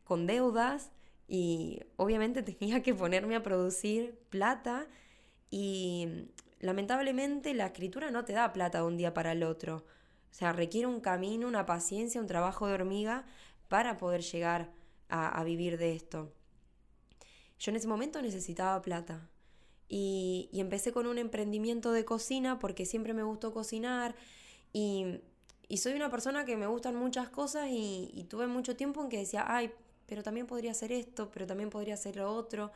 con 0.03 0.25
deudas 0.25 0.91
y 1.27 1.81
obviamente 1.97 2.41
tenía 2.43 2.81
que 2.81 2.93
ponerme 2.93 3.35
a 3.35 3.43
producir 3.43 4.17
plata 4.29 4.87
y 5.49 6.29
lamentablemente 6.59 7.53
la 7.53 7.67
escritura 7.67 8.11
no 8.11 8.25
te 8.25 8.33
da 8.33 8.53
plata 8.53 8.79
de 8.79 8.85
un 8.85 8.97
día 8.97 9.13
para 9.13 9.33
el 9.33 9.43
otro. 9.43 9.85
O 10.29 10.33
sea, 10.33 10.51
requiere 10.51 10.87
un 10.87 10.99
camino, 10.99 11.47
una 11.47 11.65
paciencia, 11.65 12.21
un 12.21 12.27
trabajo 12.27 12.67
de 12.67 12.73
hormiga 12.73 13.25
para 13.67 13.97
poder 13.97 14.21
llegar 14.21 14.71
a, 15.09 15.39
a 15.39 15.43
vivir 15.43 15.77
de 15.77 15.95
esto. 15.95 16.33
Yo 17.59 17.71
en 17.71 17.77
ese 17.77 17.87
momento 17.87 18.21
necesitaba 18.21 18.81
plata. 18.81 19.29
Y, 19.89 20.49
y, 20.51 20.59
empecé 20.59 20.91
con 20.91 21.07
un 21.07 21.17
emprendimiento 21.17 21.93
de 21.93 22.03
cocina 22.03 22.59
porque 22.59 22.85
siempre 22.85 23.13
me 23.13 23.23
gustó 23.23 23.53
cocinar 23.53 24.15
y 24.73 25.21
y 25.69 25.77
soy 25.77 25.93
una 25.93 26.09
persona 26.09 26.45
que 26.45 26.55
me 26.55 26.67
gustan 26.67 26.95
muchas 26.95 27.29
cosas 27.29 27.67
y, 27.69 28.25
tuve 28.29 28.47
mucho 28.47 28.75
tiempo 28.75 29.03
en 29.03 29.09
que 29.09 29.17
decía, 29.17 29.45
ay, 29.47 29.71
pero 30.05 30.23
también 30.23 30.47
podría 30.47 30.71
hacer 30.71 30.91
esto, 30.91 31.29
pero 31.31 31.45
también 31.45 31.69
podría 31.69 31.95
hacer 31.95 32.15
lo 32.15 32.33
otro. 32.33 32.71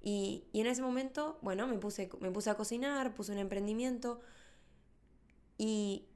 Y, 0.00 0.44
en 0.52 0.66
ese 0.66 0.82
momento, 0.82 1.38
bueno, 1.42 1.66
me 1.66 1.78
puse, 1.78 2.08
me 2.20 2.30
puse 2.30 2.50
a 2.50 2.54
cocinar, 2.56 3.14
puse 3.14 3.32
un 3.32 3.38
emprendimiento 3.38 4.20
y, 5.56 6.06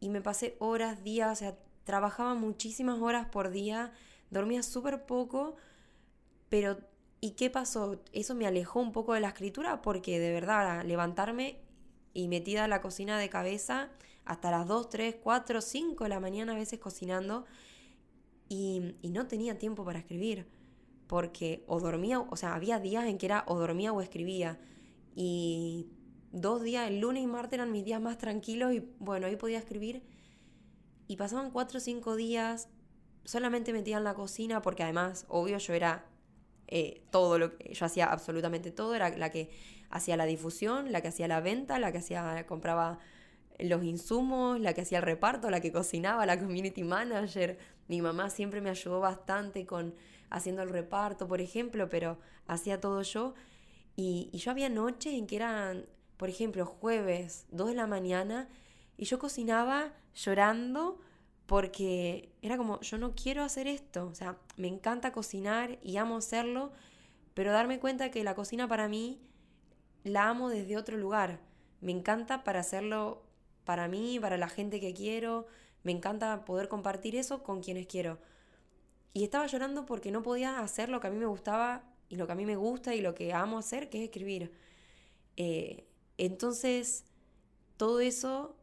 y 0.00 0.08
me 0.08 0.20
pasé 0.20 0.56
horas, 0.58 1.04
días, 1.04 1.30
o 1.32 1.36
sea, 1.36 1.56
trabajaba 1.84 2.34
muchísimas 2.34 3.00
horas 3.00 3.28
por 3.28 3.50
día, 3.50 3.92
dormía 4.30 4.64
súper 4.64 5.06
poco, 5.06 5.56
pero 6.48 6.78
¿y 7.20 7.32
qué 7.32 7.50
pasó? 7.50 8.02
Eso 8.12 8.34
me 8.34 8.46
alejó 8.46 8.80
un 8.80 8.90
poco 8.90 9.14
de 9.14 9.20
la 9.20 9.28
escritura 9.28 9.80
porque 9.80 10.18
de 10.18 10.32
verdad 10.32 10.84
levantarme 10.84 11.60
y 12.14 12.26
metida 12.26 12.64
a 12.64 12.68
la 12.68 12.80
cocina 12.80 13.16
de 13.18 13.30
cabeza 13.30 13.90
hasta 14.24 14.50
las 14.50 14.66
2, 14.66 14.88
3, 14.88 15.16
4, 15.22 15.60
5 15.60 16.04
de 16.04 16.10
la 16.10 16.20
mañana 16.20 16.52
a 16.52 16.56
veces 16.56 16.78
cocinando 16.78 17.44
y, 18.48 18.96
no 19.02 19.26
tenía 19.26 19.58
tiempo 19.58 19.84
para 19.84 19.98
escribir 19.98 20.46
porque 21.06 21.64
o 21.66 21.80
dormía, 21.80 22.20
o 22.20 22.36
sea, 22.36 22.54
había 22.54 22.78
días 22.78 23.06
en 23.06 23.18
que 23.18 23.26
era 23.26 23.44
o 23.46 23.58
dormía 23.58 23.92
o 23.92 24.00
escribía 24.00 24.58
y 25.14 25.88
dos 26.30 26.62
días, 26.62 26.88
el 26.88 27.00
lunes 27.00 27.22
y 27.22 27.26
martes 27.26 27.54
eran 27.54 27.70
mis 27.70 27.84
días 27.84 28.00
más 28.00 28.18
tranquilos 28.18 28.72
y 28.72 28.80
bueno, 28.98 29.26
ahí 29.26 29.36
podía 29.36 29.58
escribir 29.58 30.02
y 31.06 31.16
pasaban 31.16 31.50
cuatro 31.50 31.78
o 31.78 31.80
cinco 31.80 32.16
días 32.16 32.68
solamente 33.24 33.72
metía 33.72 33.98
en 33.98 34.04
la 34.04 34.14
cocina 34.14 34.62
porque 34.62 34.82
además, 34.82 35.26
obvio, 35.28 35.58
yo 35.58 35.74
era 35.74 36.06
eh, 36.68 37.02
todo 37.10 37.38
lo 37.38 37.56
que 37.56 37.74
yo 37.74 37.86
hacía 37.86 38.06
absolutamente 38.06 38.70
todo, 38.70 38.94
era 38.94 39.10
la 39.16 39.30
que 39.30 39.50
hacía 39.90 40.16
la 40.16 40.24
difusión, 40.24 40.90
la 40.92 41.02
que 41.02 41.08
hacía 41.08 41.28
la 41.28 41.40
venta, 41.40 41.78
la 41.78 41.92
que 41.92 41.98
hacía, 41.98 42.46
compraba 42.46 42.98
los 43.58 43.84
insumos, 43.84 44.60
la 44.60 44.74
que 44.74 44.82
hacía 44.82 44.98
el 44.98 45.04
reparto, 45.04 45.50
la 45.50 45.60
que 45.60 45.72
cocinaba, 45.72 46.26
la 46.26 46.38
community 46.38 46.82
manager. 46.84 47.58
Mi 47.88 48.00
mamá 48.00 48.30
siempre 48.30 48.60
me 48.60 48.70
ayudó 48.70 49.00
bastante 49.00 49.66
con 49.66 49.94
haciendo 50.30 50.62
el 50.62 50.70
reparto, 50.70 51.28
por 51.28 51.40
ejemplo, 51.40 51.88
pero 51.88 52.18
hacía 52.46 52.80
todo 52.80 53.02
yo. 53.02 53.34
Y, 53.96 54.30
y 54.32 54.38
yo 54.38 54.50
había 54.50 54.68
noches 54.68 55.12
en 55.14 55.26
que 55.26 55.36
eran, 55.36 55.86
por 56.16 56.28
ejemplo, 56.28 56.64
jueves, 56.64 57.46
2 57.50 57.68
de 57.68 57.74
la 57.74 57.86
mañana, 57.86 58.48
y 58.96 59.04
yo 59.04 59.18
cocinaba 59.18 59.92
llorando 60.14 61.00
porque 61.46 62.32
era 62.40 62.56
como, 62.56 62.80
yo 62.80 62.98
no 62.98 63.14
quiero 63.14 63.42
hacer 63.42 63.66
esto, 63.66 64.06
o 64.06 64.14
sea, 64.14 64.38
me 64.56 64.68
encanta 64.68 65.12
cocinar 65.12 65.78
y 65.82 65.96
amo 65.96 66.16
hacerlo, 66.16 66.72
pero 67.34 67.52
darme 67.52 67.78
cuenta 67.78 68.10
que 68.10 68.24
la 68.24 68.34
cocina 68.34 68.68
para 68.68 68.88
mí 68.88 69.20
la 70.04 70.28
amo 70.28 70.48
desde 70.48 70.76
otro 70.76 70.96
lugar. 70.96 71.40
Me 71.80 71.92
encanta 71.92 72.44
para 72.44 72.60
hacerlo 72.60 73.22
para 73.64 73.88
mí, 73.88 74.18
para 74.20 74.36
la 74.36 74.48
gente 74.48 74.80
que 74.80 74.94
quiero, 74.94 75.46
me 75.82 75.92
encanta 75.92 76.44
poder 76.44 76.68
compartir 76.68 77.16
eso 77.16 77.42
con 77.42 77.62
quienes 77.62 77.86
quiero. 77.86 78.18
Y 79.14 79.24
estaba 79.24 79.46
llorando 79.46 79.84
porque 79.86 80.10
no 80.10 80.22
podía 80.22 80.60
hacer 80.60 80.88
lo 80.88 81.00
que 81.00 81.08
a 81.08 81.10
mí 81.10 81.18
me 81.18 81.26
gustaba 81.26 81.84
y 82.08 82.16
lo 82.16 82.26
que 82.26 82.32
a 82.32 82.36
mí 82.36 82.46
me 82.46 82.56
gusta 82.56 82.94
y 82.94 83.00
lo 83.00 83.14
que 83.14 83.32
amo 83.32 83.58
hacer, 83.58 83.90
que 83.90 83.98
es 83.98 84.04
escribir. 84.04 84.52
Eh, 85.36 85.84
entonces, 86.18 87.04
todo 87.76 88.00
eso 88.00 88.56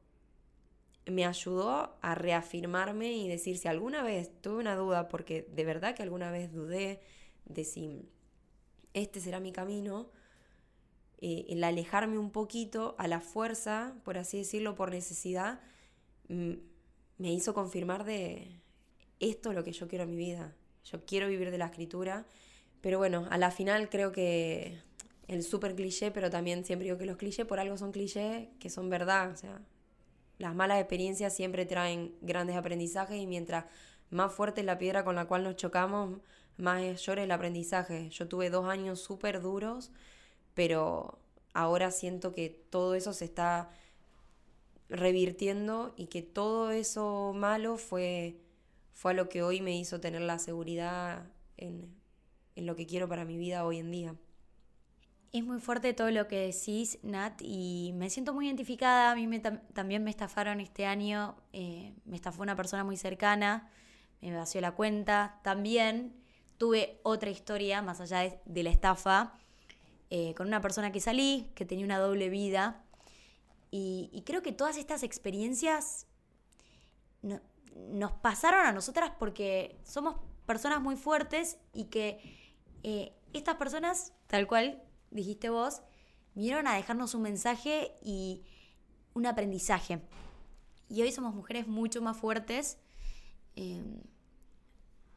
me 1.06 1.26
ayudó 1.26 1.98
a 2.02 2.16
reafirmarme 2.16 3.14
y 3.14 3.28
decir 3.28 3.58
si 3.58 3.68
alguna 3.68 4.04
vez 4.04 4.32
tuve 4.42 4.60
una 4.60 4.76
duda, 4.76 5.08
porque 5.08 5.48
de 5.54 5.66
verdad 5.66 5.96
que 5.96 6.04
alguna 6.04 6.32
vez 6.32 6.52
dudé 6.54 7.02
de 7.46 7.64
si 7.64 8.10
este 8.94 9.20
será 9.20 9.40
mi 9.40 9.52
camino, 9.52 10.12
eh, 11.22 11.46
el 11.50 11.64
alejarme 11.64 12.18
un 12.18 12.32
poquito 12.32 12.96
a 12.98 13.08
la 13.08 13.20
fuerza, 13.20 13.94
por 14.04 14.18
así 14.18 14.38
decirlo, 14.38 14.76
por 14.76 14.92
necesidad, 14.92 15.60
me 16.28 17.34
hizo 17.34 17.54
confirmar 17.54 18.04
de 18.04 18.60
esto 19.20 19.50
es 19.50 19.56
lo 19.56 19.64
que 19.64 19.72
yo 19.72 19.88
quiero 19.88 20.06
en 20.06 20.12
mi 20.12 20.16
vida. 20.16 20.56
Yo 20.86 21.06
quiero 21.06 21.28
vivir 21.28 21.52
de 21.52 21.58
la 21.58 21.66
escritura, 21.66 22.26
pero 22.82 22.98
bueno, 22.98 23.28
a 23.30 23.38
la 23.38 23.52
final 23.52 23.90
creo 23.90 24.12
que 24.12 24.80
el 25.28 25.44
súper 25.44 25.76
cliché, 25.76 26.12
pero 26.12 26.30
también 26.30 26.64
siempre 26.64 26.86
digo 26.86 26.98
que 26.98 27.06
los 27.06 27.18
clichés 27.18 27.46
por 27.46 27.60
algo 27.60 27.78
son 27.78 27.92
clichés, 27.92 28.48
que 28.60 28.70
son 28.70 28.90
verdad, 28.90 29.32
o 29.32 29.36
sea, 29.36 29.62
las 30.38 30.56
malas 30.56 30.80
experiencias 30.80 31.36
siempre 31.36 31.66
traen 31.66 32.16
grandes 32.22 32.56
aprendizajes 32.56 33.22
y 33.22 33.28
mientras 33.28 33.66
más 34.10 34.34
fuerte 34.34 34.62
es 34.62 34.66
la 34.66 34.78
piedra 34.78 35.04
con 35.04 35.16
la 35.16 35.26
cual 35.26 35.44
nos 35.44 35.58
chocamos, 35.58 36.22
más 36.58 37.02
llora 37.06 37.24
el 37.24 37.32
aprendizaje. 37.32 38.10
Yo 38.10 38.28
tuve 38.28 38.50
dos 38.50 38.66
años 38.68 39.02
súper 39.02 39.42
duros, 39.42 39.92
pero 40.60 41.18
ahora 41.54 41.90
siento 41.90 42.34
que 42.34 42.50
todo 42.50 42.94
eso 42.94 43.14
se 43.14 43.24
está 43.24 43.70
revirtiendo 44.90 45.94
y 45.96 46.08
que 46.08 46.22
todo 46.22 46.72
eso 46.72 47.32
malo 47.34 47.78
fue, 47.78 48.42
fue 48.92 49.12
a 49.12 49.14
lo 49.14 49.30
que 49.30 49.42
hoy 49.42 49.62
me 49.62 49.78
hizo 49.78 50.02
tener 50.02 50.20
la 50.20 50.38
seguridad 50.38 51.24
en, 51.56 51.96
en 52.58 52.66
lo 52.66 52.76
que 52.76 52.86
quiero 52.86 53.08
para 53.08 53.24
mi 53.24 53.38
vida 53.38 53.64
hoy 53.66 53.78
en 53.78 53.90
día. 53.90 54.16
Es 55.32 55.46
muy 55.46 55.62
fuerte 55.62 55.94
todo 55.94 56.12
lo 56.12 56.28
que 56.28 56.52
decís, 56.52 57.00
Nat, 57.04 57.42
y 57.42 57.94
me 57.96 58.10
siento 58.10 58.34
muy 58.34 58.48
identificada. 58.48 59.12
A 59.12 59.16
mí 59.16 59.42
también 59.74 60.04
me 60.04 60.10
estafaron 60.10 60.60
este 60.60 60.86
año, 60.86 61.38
eh, 61.54 61.94
me 62.04 62.18
estafó 62.18 62.42
una 62.42 62.58
persona 62.58 62.84
muy 62.84 62.98
cercana, 62.98 63.72
me 64.20 64.36
vació 64.36 64.60
la 64.60 64.74
cuenta. 64.74 65.40
También 65.42 66.20
tuve 66.58 67.00
otra 67.04 67.30
historia, 67.30 67.82
más 67.82 68.02
allá 68.02 68.42
de, 68.44 68.64
la 68.64 68.72
estafa, 68.72 69.40
eh, 70.10 70.34
con 70.36 70.48
una 70.48 70.62
persona 70.62 70.92
que 70.92 71.00
salí, 71.00 71.52
que 71.56 71.66
tenía 71.66 71.86
una 71.86 72.00
doble 72.00 72.30
vida. 72.30 72.84
Y, 73.72 74.24
creo 74.26 74.42
que 74.42 74.52
todas 74.52 74.78
estas 74.78 75.04
experiencias 75.04 76.08
nos 77.22 78.12
pasaron 78.14 78.66
a 78.66 78.72
nosotras 78.72 79.12
porque 79.20 79.80
somos 79.84 80.16
personas 80.48 80.82
muy 80.82 80.96
fuertes 80.96 81.60
y 81.74 81.86
que 81.86 82.20
eh, 82.82 83.14
estas 83.34 83.58
personas, 83.58 84.14
tal 84.26 84.48
cual 84.48 84.82
dijiste 85.12 85.50
vos, 85.50 85.84
vinieron 86.34 86.66
a 86.66 86.76
dejarnos 86.76 87.14
un 87.14 87.22
mensaje 87.22 87.94
y 88.02 88.44
un 89.14 89.28
aprendizaje. 89.28 90.02
Y 90.90 91.04
hoy 91.04 91.12
somos 91.12 91.36
mujeres 91.36 91.68
mucho 91.68 92.02
más 92.02 92.18
fuertes. 92.18 92.80
Em, 93.56 94.02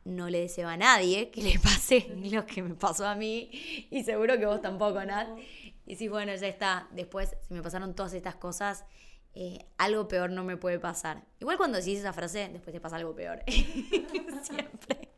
no 0.05 0.29
le 0.29 0.41
deseo 0.41 0.69
a 0.69 0.77
nadie 0.77 1.31
que 1.31 1.43
le 1.43 1.59
pase 1.59 2.09
lo 2.31 2.47
que 2.47 2.63
me 2.63 2.75
pasó 2.75 3.07
a 3.07 3.15
mí 3.15 3.51
y 3.91 4.03
seguro 4.05 4.39
que 4.39 4.47
vos 4.47 4.61
tampoco, 4.61 5.05
Nat. 5.05 5.29
Y 5.87 5.97
si 5.97 6.09
bueno, 6.09 6.35
ya 6.35 6.47
está. 6.47 6.89
Después, 6.93 7.37
si 7.47 7.55
me 7.55 7.63
pasaron 7.63 7.95
todas 7.95 8.15
estas 8.15 8.37
cosas, 8.37 8.85
eh, 9.35 9.65
algo 9.79 10.09
peor 10.09 10.31
no 10.31 10.45
me 10.45 10.57
puede 10.57 10.79
pasar. 10.79 11.25
Igual 11.41 11.57
cuando 11.57 11.79
decís 11.79 11.99
esa 11.99 12.13
frase, 12.13 12.49
después 12.53 12.73
te 12.73 12.81
pasa 12.81 12.97
algo 12.97 13.15
peor. 13.15 13.43
Siempre. 14.43 15.09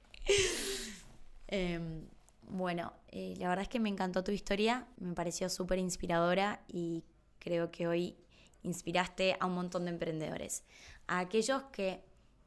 Em, 1.49 2.07
bueno, 2.42 2.92
eh, 3.09 3.35
la 3.38 3.49
verdad 3.49 3.62
es 3.62 3.68
que 3.68 3.81
me 3.81 3.88
encantó 3.88 4.25
tu 4.25 4.33
historia, 4.33 4.87
me 4.99 5.14
pareció 5.14 5.49
súper 5.49 5.79
inspiradora 5.79 6.62
y 6.68 7.05
creo 7.38 7.70
que 7.70 7.87
hoy 7.87 8.16
inspiraste 8.62 9.37
a 9.38 9.47
un 9.47 9.55
montón 9.55 9.85
de 9.85 9.90
emprendedores. 9.90 10.64
A 11.07 11.18
aquellos 11.18 11.62
que 11.64 12.03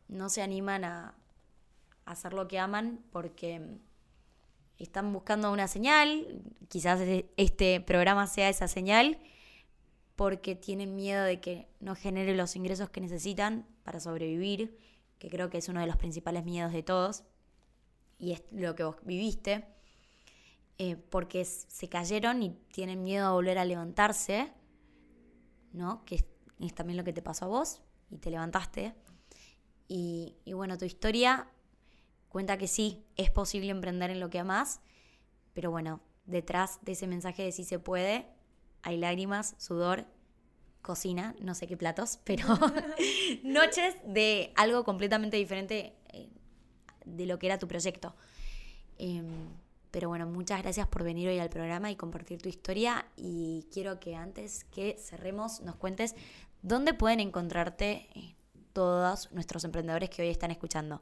no 0.07 0.29
se 0.29 0.41
animan 0.41 0.83
a, 0.83 1.15
hacer 2.07 2.33
lo 2.33 2.47
que 2.47 2.59
aman 2.59 2.99
porque 3.11 3.79
están 4.79 5.11
buscando 5.13 5.51
una 5.51 5.67
señal, 5.67 6.41
quizás 6.69 7.01
este 7.37 7.81
programa 7.81 8.27
sea 8.27 8.49
esa 8.49 8.67
señal, 8.67 9.19
porque 10.15 10.55
tienen 10.55 10.95
miedo 10.95 11.23
de 11.23 11.39
que 11.39 11.67
no 11.79 11.95
genere 11.95 12.35
los 12.35 12.55
ingresos 12.55 12.89
que 12.89 13.01
necesitan 13.01 13.67
para 13.83 13.99
sobrevivir, 13.99 14.77
que 15.19 15.29
creo 15.29 15.49
que 15.49 15.59
es 15.59 15.69
uno 15.69 15.79
de 15.79 15.87
los 15.87 15.97
principales 15.97 16.43
miedos 16.43 16.73
de 16.73 16.83
todos, 16.83 17.23
y 18.19 18.31
es 18.31 18.43
lo 18.51 18.75
que 18.75 18.83
vos 18.83 18.97
viviste. 19.03 19.65
Eh, 20.79 20.95
porque 20.95 21.43
se 21.43 21.89
cayeron 21.89 22.43
y 22.43 22.51
tienen 22.71 23.01
miedo 23.01 23.25
a 23.25 23.31
volver 23.31 23.57
a 23.57 23.65
levantarse, 23.65 24.51
¿no? 25.73 26.05
Que 26.05 26.23
es, 26.59 26.73
también 26.75 26.97
lo 26.97 27.03
que 27.03 27.13
te 27.13 27.23
pasó 27.23 27.45
a 27.45 27.47
vos 27.47 27.81
y 28.11 28.17
te 28.17 28.29
levantaste. 28.29 28.93
Y, 29.87 30.35
bueno, 30.53 30.77
tu 30.77 30.85
historia 30.85 31.47
cuenta 32.37 32.59
que 32.59 32.67
sí, 32.67 33.03
es 33.15 33.31
posible 33.31 33.71
emprender 33.71 34.11
en 34.11 34.19
lo 34.19 34.29
que 34.29 34.37
amas, 34.37 34.79
pero 35.55 35.71
bueno, 35.71 36.01
detrás 36.27 36.77
de 36.83 36.91
ese 36.91 37.07
mensaje 37.07 37.41
de 37.41 37.51
sí 37.51 37.63
se 37.63 37.79
puede, 37.79 38.27
hay 38.83 38.97
lágrimas, 38.97 39.55
sudor, 39.57 40.05
cocina, 40.83 41.35
no 41.41 41.55
sé 41.55 41.65
qué 41.65 41.75
platos, 41.77 42.19
pero 42.25 42.45
noches 43.43 43.95
de 44.05 44.53
algo 44.55 44.83
completamente 44.83 45.35
diferente 45.35 45.95
eh, 46.13 46.29
de 47.05 47.25
lo 47.25 47.39
que 47.39 47.47
era 47.47 47.57
tu 47.57 47.67
proyecto. 47.67 48.15
Em, 48.99 49.25
pero 49.89 50.09
bueno, 50.09 50.27
muchas 50.27 50.61
gracias 50.61 50.87
por 50.87 51.03
venir 51.03 51.29
hoy 51.29 51.39
al 51.39 51.49
programa 51.49 51.89
y 51.89 51.95
compartir 51.95 52.39
tu 52.39 52.49
historia. 52.49 53.07
Y 53.15 53.67
quiero 53.73 53.99
que 53.99 54.15
antes 54.15 54.63
que 54.65 54.95
cerremos 54.99 55.61
nos 55.61 55.75
cuentes 55.75 56.13
dónde 56.61 56.93
pueden 56.93 57.19
encontrarte 57.19 58.09
eh, 58.13 58.35
todos 58.77 59.31
nuestros 59.31 59.63
emprendedores 59.63 60.11
que 60.11 60.21
hoy 60.21 60.27
están 60.27 60.51
escuchando. 60.51 61.01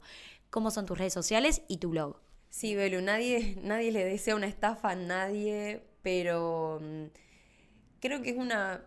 ¿Cómo 0.50 0.70
son 0.70 0.86
tus 0.86 0.98
redes 0.98 1.12
sociales 1.12 1.62
y 1.68 1.78
tu 1.78 1.90
blog? 1.90 2.16
Sí, 2.50 2.74
Belu, 2.74 3.02
nadie, 3.02 3.58
nadie 3.62 3.92
le 3.92 4.04
desea 4.04 4.34
una 4.34 4.46
estafa 4.46 4.90
a 4.90 4.94
nadie, 4.94 5.82
pero 6.02 6.80
mm, 6.80 7.04
creo 8.00 8.22
que 8.22 8.30
es 8.30 8.36
una 8.36 8.82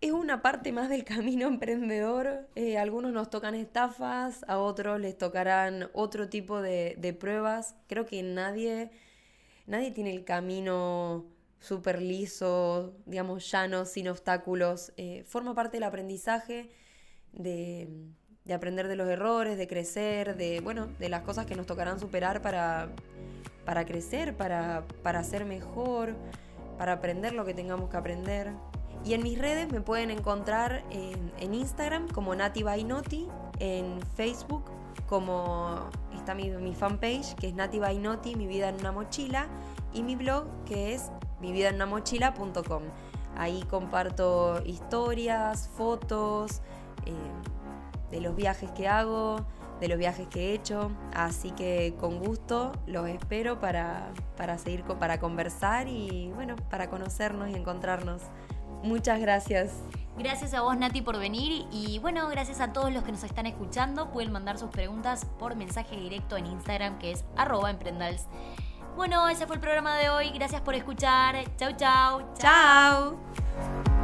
es 0.00 0.12
una 0.12 0.42
parte 0.42 0.72
más 0.72 0.88
del 0.88 1.04
camino 1.04 1.46
emprendedor. 1.48 2.48
Eh, 2.54 2.78
algunos 2.78 3.12
nos 3.12 3.30
tocan 3.30 3.54
estafas, 3.54 4.44
a 4.48 4.58
otros 4.58 5.00
les 5.00 5.16
tocarán 5.16 5.90
otro 5.92 6.28
tipo 6.28 6.60
de, 6.60 7.16
pruebas. 7.18 7.76
Creo 7.88 8.06
que 8.06 8.22
nadie, 8.22 8.90
nadie 9.66 9.90
tiene 9.90 10.12
el 10.12 10.24
camino 10.24 11.26
súper 11.60 12.02
liso, 12.02 12.94
digamos, 13.06 13.50
llano, 13.50 13.84
sin 13.84 14.08
obstáculos. 14.08 14.92
Eh, 14.96 15.24
forma 15.26 15.54
parte 15.54 15.78
del 15.78 15.84
aprendizaje, 15.84 16.70
de, 17.32 17.88
aprender 18.54 18.88
de 18.88 18.96
los 18.96 19.08
errores, 19.08 19.58
de 19.58 19.66
crecer, 19.66 20.36
de, 20.36 20.60
bueno, 20.60 20.88
de 20.98 21.08
las 21.08 21.22
cosas 21.22 21.46
que 21.46 21.54
nos 21.56 21.66
tocarán 21.66 21.98
superar 21.98 22.42
para, 22.42 22.88
para 23.64 23.84
crecer, 23.84 24.36
para, 24.36 24.84
para 25.02 25.22
ser 25.24 25.44
mejor, 25.44 26.14
para 26.78 26.92
aprender 26.92 27.32
lo 27.32 27.44
que 27.44 27.54
tengamos 27.54 27.90
que 27.90 27.96
aprender. 27.96 28.52
Y 29.04 29.14
en 29.14 29.22
mis 29.22 29.38
redes 29.38 29.70
me 29.70 29.80
pueden 29.80 30.10
encontrar 30.10 30.84
en, 30.90 31.54
Instagram 31.54 32.08
como 32.08 32.34
Nati 32.34 32.62
by 32.62 32.86
en 33.60 34.00
Facebook 34.16 34.64
como 35.06 35.88
está 36.16 36.34
mi, 36.34 36.50
mi, 36.50 36.74
fanpage 36.74 37.36
que 37.36 37.46
es 37.46 37.54
Nati 37.54 37.78
by 37.78 37.98
mi 38.36 38.46
vida 38.46 38.68
en 38.68 38.76
una 38.76 38.90
mochila, 38.90 39.46
y 39.92 40.02
mi 40.02 40.16
blog 40.16 40.46
que 40.64 40.94
es 40.94 41.10
mochila.com 41.86 42.82
Ahí 43.36 43.62
comparto 43.68 44.62
historias, 44.64 45.68
fotos 45.76 46.62
eh, 47.04 47.12
de 48.10 48.20
los 48.20 48.36
viajes 48.36 48.70
que 48.72 48.88
hago, 48.88 49.44
de 49.80 49.88
los 49.88 49.98
viajes 49.98 50.26
que 50.28 50.50
he 50.50 50.54
hecho, 50.54 50.90
así 51.14 51.50
que 51.50 51.94
con 51.98 52.18
gusto 52.18 52.72
los 52.86 53.08
espero 53.08 53.60
para, 53.60 54.10
para 54.36 54.58
seguir, 54.58 54.82
para 54.84 55.20
conversar 55.20 55.88
y 55.88 56.30
bueno, 56.34 56.56
para 56.70 56.88
conocernos 56.88 57.50
y 57.50 57.54
encontrarnos. 57.54 58.22
Muchas 58.82 59.20
gracias. 59.20 59.72
Gracias 60.18 60.54
a 60.54 60.62
vos, 60.62 60.76
Nati, 60.78 61.02
por 61.02 61.18
venir. 61.18 61.66
Y 61.70 61.98
bueno, 61.98 62.28
gracias 62.28 62.60
a 62.60 62.72
todos 62.72 62.92
los 62.92 63.02
que 63.04 63.12
nos 63.12 63.22
están 63.24 63.46
escuchando. 63.46 64.10
Pueden 64.12 64.32
mandar 64.32 64.58
sus 64.58 64.70
preguntas 64.70 65.26
por 65.38 65.56
mensaje 65.56 65.96
directo 65.96 66.36
en 66.36 66.46
Instagram, 66.46 66.98
que 66.98 67.12
es 67.12 67.24
arroba 67.36 67.70
emprendals. 67.70 68.26
Bueno, 68.96 69.28
ese 69.28 69.46
fue 69.46 69.56
el 69.56 69.60
programa 69.60 69.96
de 69.96 70.08
hoy. 70.08 70.30
Gracias 70.30 70.62
por 70.62 70.74
escuchar. 70.74 71.36
Chau, 71.56 71.72
chau. 71.76 72.22
Chau. 72.38 73.95